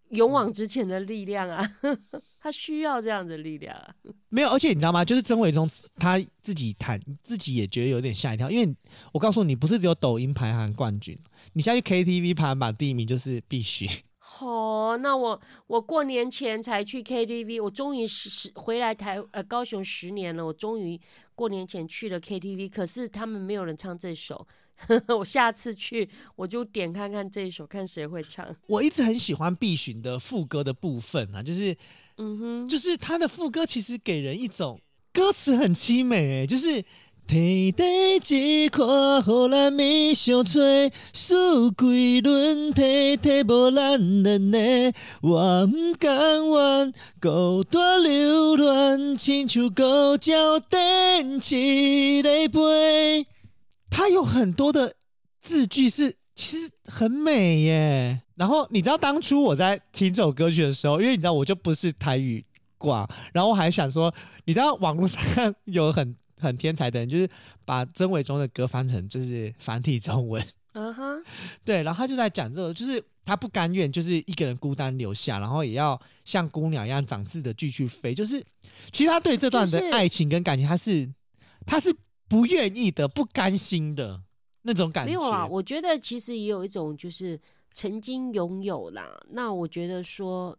[0.09, 2.05] 勇往直前的力量啊，嗯、
[2.39, 3.95] 他需要这样的力量啊。
[4.29, 5.03] 没有，而且你知道吗？
[5.03, 8.75] 就是曾伟忠他自己谈，自己也觉得有点吓一跳，因为
[9.11, 11.17] 我告诉你，不是只有抖音排行冠军，
[11.53, 13.87] 你下去 KTV 排行榜第一名就是必须。
[14.41, 20.99] 哦，那我我过年前才去 KTV，我终于十十回来台呃高雄十年了，我终于
[21.35, 24.47] 过年前去了 KTV，可是他们没有人唱这首，
[25.17, 28.45] 我下次去我就点看看这一首，看谁会唱。
[28.67, 31.75] 我一直很喜欢必寻的副歌的部分啊，就是
[32.17, 34.81] 嗯哼，就是他的副歌其实给人一种
[35.13, 36.83] 歌词很凄美，就是。
[37.27, 49.83] 天地一看，互咱咪相吹，四季轮提提无咱两个，我毋甘愿孤单流浪，亲像孤
[50.25, 50.79] 鸟等
[51.51, 53.25] 一个飞。
[53.89, 54.93] 它有很多的
[55.41, 58.21] 字句是其实很美耶。
[58.35, 62.43] 然后你知道当初我在听这首歌曲的时候，因为你知道我就不是台语
[62.77, 66.13] 挂，然后我还想说，你知道网络上有很。
[66.41, 67.29] 很天才的人， 就是
[67.63, 70.45] 把曾伟忠的歌翻成就是繁体中文。
[70.73, 71.23] 嗯哼、uh，huh.
[71.65, 78.13] 对，然后他就在讲这个，就是他不甘愿，就是一个人孤单留下，然后也要像姑鸟一样长翅的继续飞。
[78.15, 78.41] 就是
[78.89, 81.09] 其实他对这段的爱情跟感情，他是
[81.65, 81.93] 他是
[82.29, 84.21] 不愿意的、不甘心的
[84.61, 85.09] 那种感觉。
[85.09, 87.37] 没有啊，我觉得其实也有一种就是
[87.73, 89.21] 曾经拥有啦。
[89.31, 90.57] 那我觉得说，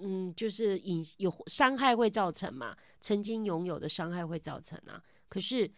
[0.00, 5.00] 嗯，就是隐有伤害会造成嘛，曾经拥有的伤害会造成啊。
[5.32, 5.72] 可是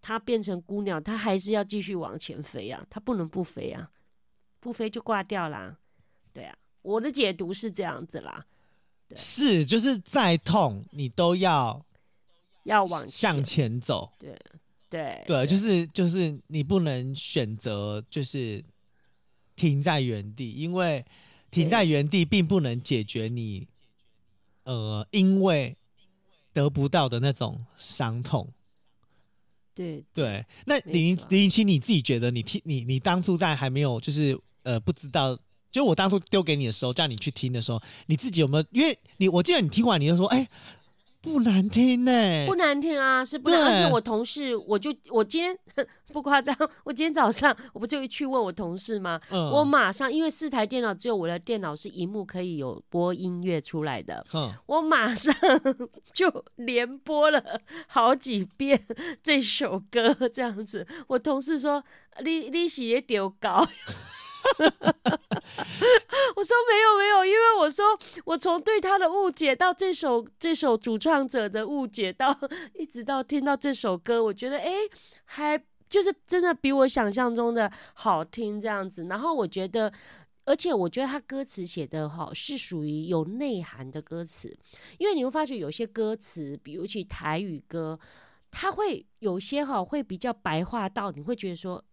[0.00, 3.90] 它变成孤鸟，它还是要继续往前飞啊，它不能不飞啊，
[4.60, 5.76] 不飞就挂掉啦。
[6.32, 8.46] 对啊，我的解读是这样子啦。
[9.16, 11.84] 是，就是再痛你都要
[12.62, 14.12] 要往向前走。
[14.16, 14.38] 对
[14.88, 18.64] 对对，就是就是你不能选择就是
[19.56, 21.04] 停在原地，因为
[21.50, 23.66] 停在原地并不能解决你
[24.62, 25.76] 呃因为
[26.52, 28.48] 得不到的那种伤痛。
[29.80, 35.38] 对对，那林林清你自己觉得你听你你当初在还没有就是呃不知道。
[35.72, 38.64] 就我当初丢给你的时候，叫你去听的时候，你自己有没有？
[38.72, 40.48] 因为你，我记得你听完你就说：“哎、欸，
[41.22, 45.56] 不难听呢、欸，不难听啊，是不难。”而且我同事，我就我今天
[46.12, 49.20] 不夸张，我今天早上我不就去问我同事吗？
[49.30, 55.34] 嗯、我马上因为四台电脑，只有我的电脑是荧幕可以有播音乐出来的，嗯、我马上
[56.14, 58.80] 就连播了好几遍
[59.22, 60.86] 这首歌，这样子。
[61.08, 61.84] 我同事说
[62.24, 63.68] ：“你你是也丢稿。”
[66.36, 72.36] 我说没有没有，因为我说我从对他的误解到这首这首主唱者的误解到
[72.74, 74.72] 一直到听到这首歌，我觉得哎，
[75.24, 79.04] 还就是真的比我想象中的好听这样子。
[79.04, 79.92] 然后我觉得，
[80.44, 84.56] 而且我觉得他歌词写的好是属于有内涵的歌词，
[84.98, 87.98] 因为你会发觉有些歌词，比如其台语歌，
[88.50, 91.84] 他会有些哈会比较白话到，你会觉得说。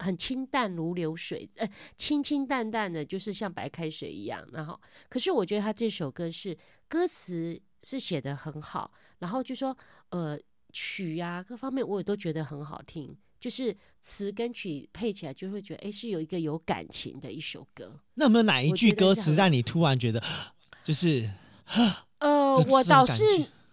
[0.00, 4.44] 很清淡如流水，呃，清清淡淡的，就是像白开水一样。
[4.52, 6.56] 然后，可是我觉得他这首歌是
[6.88, 9.76] 歌词是写的很好，然后就说，
[10.08, 10.38] 呃，
[10.72, 18.00] 曲啊各方面我也都觉得很好听，就是词跟曲配起来就会觉得，哎，是有一个有感情的一首歌。
[18.14, 20.22] 那有没有哪一句歌词让你突然觉得，
[20.82, 21.30] 就是，
[22.18, 23.24] 呃，我倒是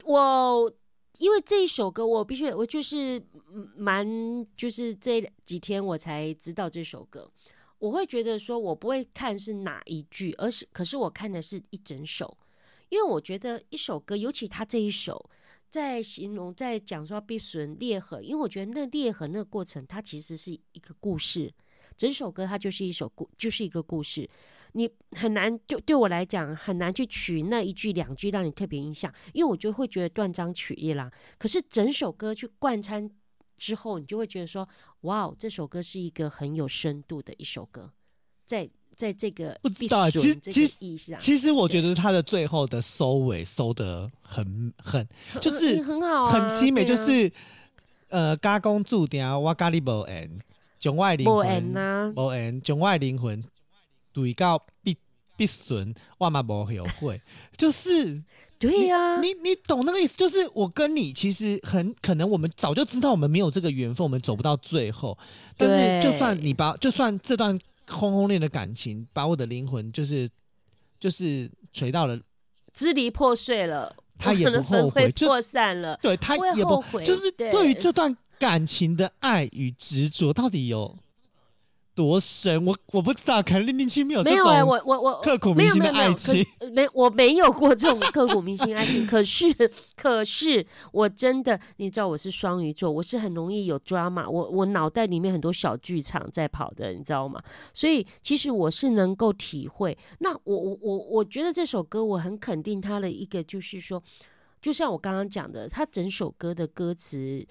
[0.03, 0.71] 我。
[1.20, 3.22] 因为这一首歌，我必须我就是
[3.76, 4.05] 蛮
[4.55, 7.30] 就是这几天我才知道这首歌，
[7.80, 12.38] 我会觉得说我不会看是哪一句，而是可是我看的是一整首，
[12.89, 15.30] 因为我觉得一首歌，尤其他这一首
[15.70, 21.53] 在形容在讲说必损裂痕，因为我觉得那裂痕那个过程，它其实是一个故事，
[21.95, 24.30] 整首歌它就是一首故就是一个故事。
[24.78, 31.11] 你很难，就对我来讲很难去取那一句两句让你特别印象，因为我就会觉得断章取义啦。
[31.39, 33.09] 可是整首歌去贯穿
[33.57, 34.69] 之后，你就会觉得说，
[35.01, 37.91] 哇，这首歌是一个很有深度的一首歌。
[38.45, 45.05] 在在这个不知道，其实其实其实我觉得他的最后的收尾收的很很
[45.41, 47.32] 就是很好，很凄美，就是
[48.09, 50.39] 呃，家公注定我跟你无缘，
[50.80, 51.73] 将我灵魂
[52.15, 53.43] 无缘，将我灵魂。
[54.18, 54.97] 对到必
[55.36, 57.22] 必损，万万不后悔，
[57.55, 58.20] 就是
[58.57, 59.20] 对呀、啊。
[59.22, 60.18] 你你懂那个意思？
[60.18, 65.15] 就是我跟你其实很可能，我们早就知道我们没有这个缘分，我们走不到最后。
[65.55, 67.55] 但是就算你把，就算这段
[67.88, 70.28] 轰轰烈的感情把我的灵魂，就是
[70.99, 72.20] 就是锤到了
[72.74, 77.03] 支离破碎了，他也不后悔，破散了，对他也不后悔。
[77.03, 80.97] 就是对于这段感情的爱与执着，到底有。
[81.97, 82.63] 多深？
[82.63, 89.05] 我我不知道，可能零零七没有没有我我我刻骨铭心的爱情，没我没有过这种刻骨铭心爱情。
[89.09, 89.47] 可是
[89.95, 97.41] 可是我真的，你知道我是双鱼座，我是很容易有 drama，我我脑袋里面很多小剧场在跑的，你知道吗？
[97.73, 99.97] 所以其实我是能够体会。
[100.19, 104.03] 那我我我我觉得这首歌我很肯定它的一个就是说，
[104.61, 107.43] 就像我刚刚讲的，它整首歌的歌词。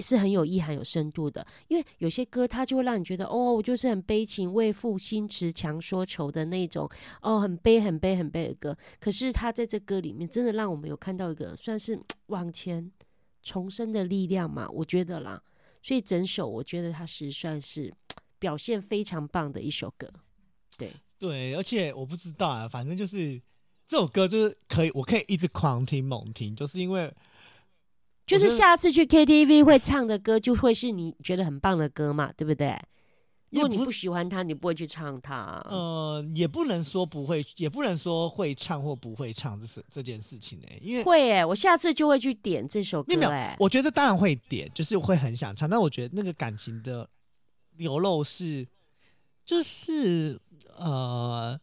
[0.00, 6.88] 是很有意涵、有深度的，因为有些歌它就会让你觉得，哦，我就是很悲情、为赋新词强说愁的那种，
[7.22, 8.76] 哦，很悲、很悲、很悲的歌。
[8.98, 12.90] 可是他在这歌里面，真的让我们有看到一个算是往前
[13.42, 14.68] 重生的力量嘛？
[14.70, 15.42] 我觉得啦，
[15.82, 17.92] 所以整首我觉得它是算是
[18.38, 20.10] 表现非常棒的一首歌。
[20.76, 23.40] 对对，而且我不知道啊，反正就是
[23.86, 27.12] 这首歌就是可以，我可以一直狂听猛听，就是因为。
[28.30, 32.80] 就是下次去 KTV 会唱的歌，就会是你觉得很棒的歌嘛，对不对？
[33.50, 35.60] 如果你不喜欢他，你不会去唱他。
[35.68, 40.78] 呃，也不能说不会，也不能说会唱或不会唱这是这件事情呢、欸。
[40.80, 43.16] 因为会哎、欸，我下次就会去点这首歌、欸。
[43.16, 45.68] 没有，我觉得当然会点，就是会很想唱。
[45.68, 47.10] 但我觉得那个感情的
[47.78, 48.64] 流露是，
[49.44, 50.38] 就是
[50.76, 51.58] 呃，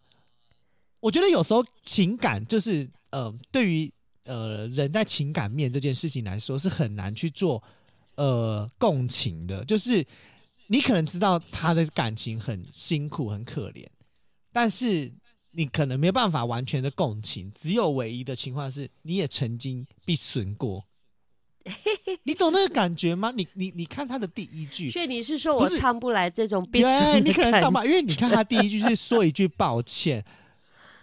[0.99, 3.89] 我觉得有时候情感就是呃，对于。
[4.27, 7.63] 呃，人在情感面这件事情来说是很难去做
[8.15, 10.05] 呃共情的，就是
[10.67, 13.87] 你可能知道他的感情很辛苦、很可怜，
[14.51, 15.11] 但是
[15.51, 17.51] 你可能没办法完全的共情。
[17.55, 20.85] 只有唯一的情况是，你也曾经被损过。
[22.23, 23.33] 你懂那个感觉吗？
[23.35, 26.63] 你你你看他的第一句，所以你是说我唱不来这种？
[26.71, 30.23] 对，你可能唱不来， 因为你看他第一句是说一句抱歉，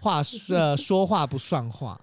[0.00, 2.00] 话呃说话不算话，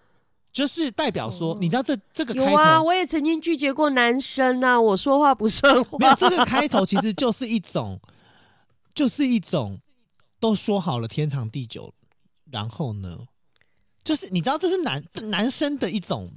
[0.52, 5.98] 就是代表说，你知道这这个开头有啊，我也曾经拒绝过男生啊， 我说话不算话。
[5.98, 8.00] 没有这个开头其实就是一种，
[8.94, 9.80] 就是一种
[10.40, 11.94] 都说好了天长地久，
[12.52, 13.18] 然后呢，
[14.04, 16.30] 就是你知道这是男男生的一种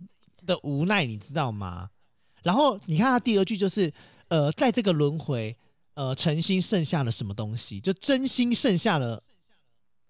[0.47, 1.91] 的无奈，你知道吗？
[2.43, 3.93] 然后你看他第二句就是，
[4.29, 5.57] 呃，在这个轮回，
[5.95, 7.81] 呃，诚心剩下了什么东西？
[7.81, 9.23] 就真心剩下了，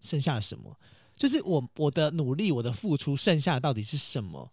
[0.01, 0.77] 剩下了什么？
[1.17, 4.51] 就是我我的努力，我的付出，剩下的到底是什么？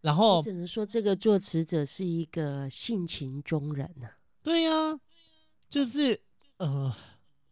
[0.00, 4.18] 然后只能说这个作词者是一个性情中人呐、啊。
[4.42, 5.00] 对呀、啊，
[5.68, 6.20] 就是
[6.58, 6.94] 呃，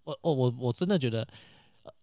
[0.04, 1.26] 我我我我真的觉得，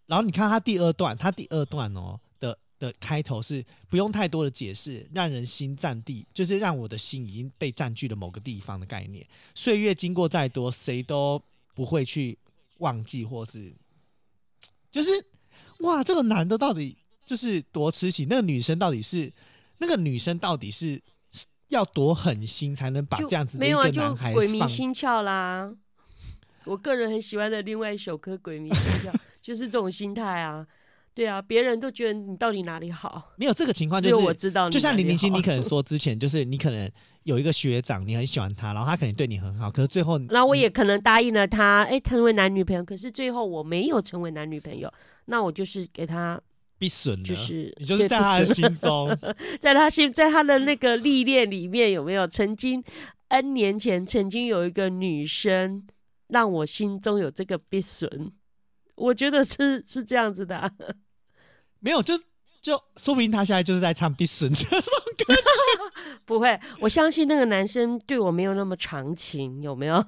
[0.06, 2.58] 然后你看他第二段，他第二段哦的。
[2.78, 9.24] 的开头是不用太多的解释，让人心占地，就是让我的心已经被占据了某个地方的概念。
[9.54, 11.40] 岁月经过再多，谁都
[11.76, 12.36] 不会去
[12.78, 13.72] 忘记，或是
[14.90, 15.10] 就是
[15.82, 19.32] 哇，这个男的到底就是多痴情，那个女生到底是
[19.78, 21.00] 那个女生到底是
[21.68, 24.34] 要多狠心才能把这样子的一个男孩放？
[24.34, 25.72] 鬼迷心窍啦！
[26.64, 30.66] 我个人很喜欢的另外一首歌《鬼迷心窍》，就是这种心态啊。
[31.14, 33.32] 对啊，别人都觉得你到底哪里好？
[33.36, 34.70] 没有这个情况，就是我知道。
[34.70, 36.90] 就像林明星，你可能说之前就是你可能
[37.24, 44.90] 有一个学长，你很喜欢他，然后他可能对你很好，可是最后，那我也可能答应了他，哎，成为男女朋友，可是最后我没有成为男女朋友，
[45.26, 46.40] 那我就是给他
[46.78, 49.14] 必损，就是你就是在他的心中，
[49.60, 52.82] 在他心，在他的那个历练里面，有没有曾经
[53.28, 55.84] N 年前曾经有一个女生
[56.28, 58.32] 让我心中有这个必损？
[59.02, 60.70] 我觉得是是这样子的、啊，
[61.80, 62.16] 没有，就
[62.60, 65.42] 就说不定他现在就是在唱《必死》这首歌曲。
[66.24, 70.04] 不会，我相信那个男生对我没有那么长情，有没有？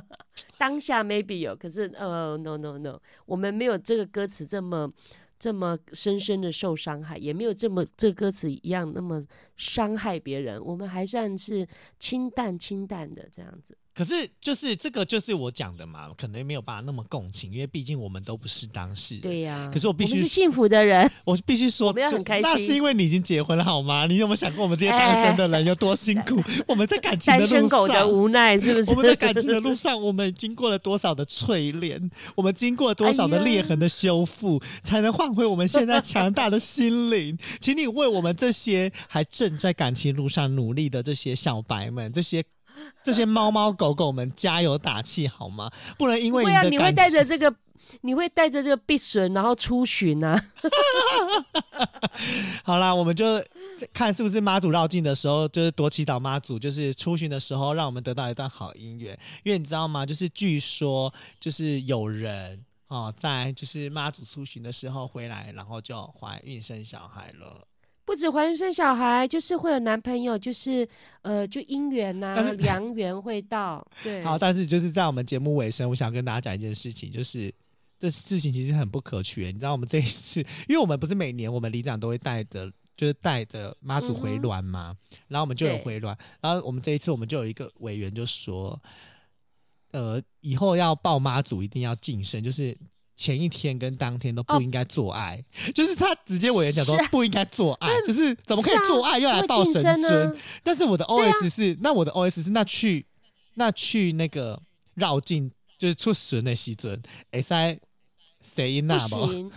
[0.56, 4.90] 当下 maybe 有，可是呃、uh,，no no no，我们没有这个歌词这么
[5.38, 9.22] 这么深深的受伤害，也没有这么这歌词一样那么
[9.56, 11.68] 伤害别人，我们还算是
[11.98, 13.76] 清淡清淡的这样子。
[13.98, 19.22] 可是，就是这个，就是我讲的嘛，可能没有办法那么共情，因为毕竟我们都不是当事人。
[19.22, 19.70] 对呀、啊。
[19.72, 22.42] 可是我必须是幸福的人，我必须说，我很开心。
[22.42, 24.06] 那是因为你已经结婚了，好吗？
[24.06, 26.38] 你有没有想过我们这些单身的人有多辛苦？
[26.38, 28.90] 哎、 我们在感情的路上，单身狗的无奈是不是？
[28.92, 32.08] 我们在感情的路上，我们经过了多少的淬炼？
[32.36, 37.36] 我们经过了多少的裂痕的修复，哎、 才能换回我们现在强大的心灵？
[37.60, 42.44] 请你为我们这些还正在感情路上努力的这些小白们，这些。
[43.04, 45.70] 这些猫猫狗狗们加油打气好吗？
[45.96, 47.54] 不能因为你的、啊、你会带着这个，
[48.02, 50.40] 你会带着这个避损，然后出巡啊。
[52.64, 53.42] 好啦，我们就
[53.92, 59.18] 看是不是妈祖绕境的时候，就是多祈祷妈祖，就是出巡的时候，让我们得到一段好姻缘。
[59.44, 60.04] 因为你知道吗？
[60.04, 67.64] 就是据说，就是有人哦，在就是妈祖出巡的时候回来，然后就怀孕生小孩了。
[68.08, 70.88] 不止怀孕生小孩，就是会有男朋友，就是
[71.20, 73.86] 呃，就姻缘呐，良缘会到。
[74.02, 77.54] 对，好，但是就是在我们节目尾声，我想跟大家讲一件事情，就是
[77.98, 79.44] 这事情其实很不可取。
[79.44, 88.80] 你知道，我们这一次，因为我们不是每年我们里长都会带着，就是带着妈祖回銮嘛，嗯、然后我们就有回銮，然后我们这一次我们就有一个委员就说，
[89.90, 92.74] 呃，以后要报妈祖一定要净身，就是。
[93.18, 100.36] 前一天跟当天都不应该做爱，哦、就是他直接委员讲说不应该做爱，是就是怎么可以做爱又来报神尊？
[100.62, 103.04] 但是我的 O S 是，啊、那我的 O S 是那去
[103.54, 104.62] 那去那个
[104.94, 107.02] 绕境就是出巡的西尊，
[107.32, 107.76] 哎塞
[108.40, 109.50] 谁那不行。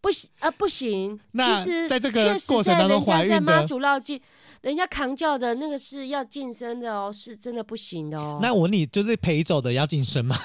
[0.00, 4.20] 不行啊不行， 那其实在这个过程当中怀孕的妈祖绕境，
[4.62, 8.40] 人家扛轿的那个是要晋升的哦，是真的不行的哦。
[8.42, 10.36] 那我问你就是陪走的要晋升吗？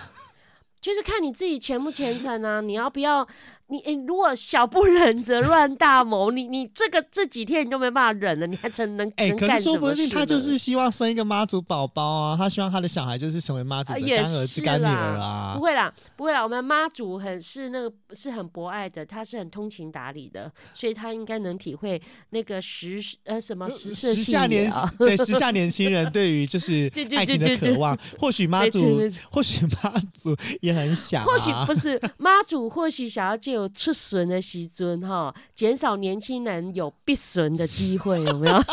[0.87, 3.27] 就是看你自己虔不虔诚啊，你要不要？
[3.69, 9.29] 你诶，如果小不忍则乱大谋，你你这个这几天你都没办法忍了，你还成能哎？
[9.31, 15.53] 可是说不定他就是希望生一个妈祖宝宝啊，他希望他的小孩就是成为妈祖的干儿子干女儿啊。
[15.53, 27.97] 不会啦，不会啦，我们妈祖很是那个是很博爱的，他是很通情达理的，所以他应该能体会那个时呃什么时时下年对时下年轻人对于就 是爱情的渴望。
[28.17, 33.56] 或许妈祖，或许妈祖也很想，或许不是妈祖，或许想要借。
[33.57, 38.55] 有出巡的时阵哈，减少年轻人有必损的机会，有没有？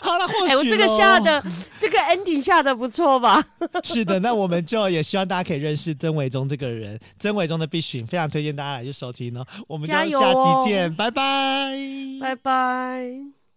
[0.00, 1.42] 好了，或许、哎、我这个下的
[1.78, 3.44] 这个 ending 下的不错吧？
[3.84, 9.46] 是的，那我们就也希望大家可以认识曾伟忠这个人，曾伟忠的必选，非常推荐大家来去收听哦。
[9.68, 11.76] 我们就下期见，哦、拜拜，
[12.20, 13.35] 拜拜。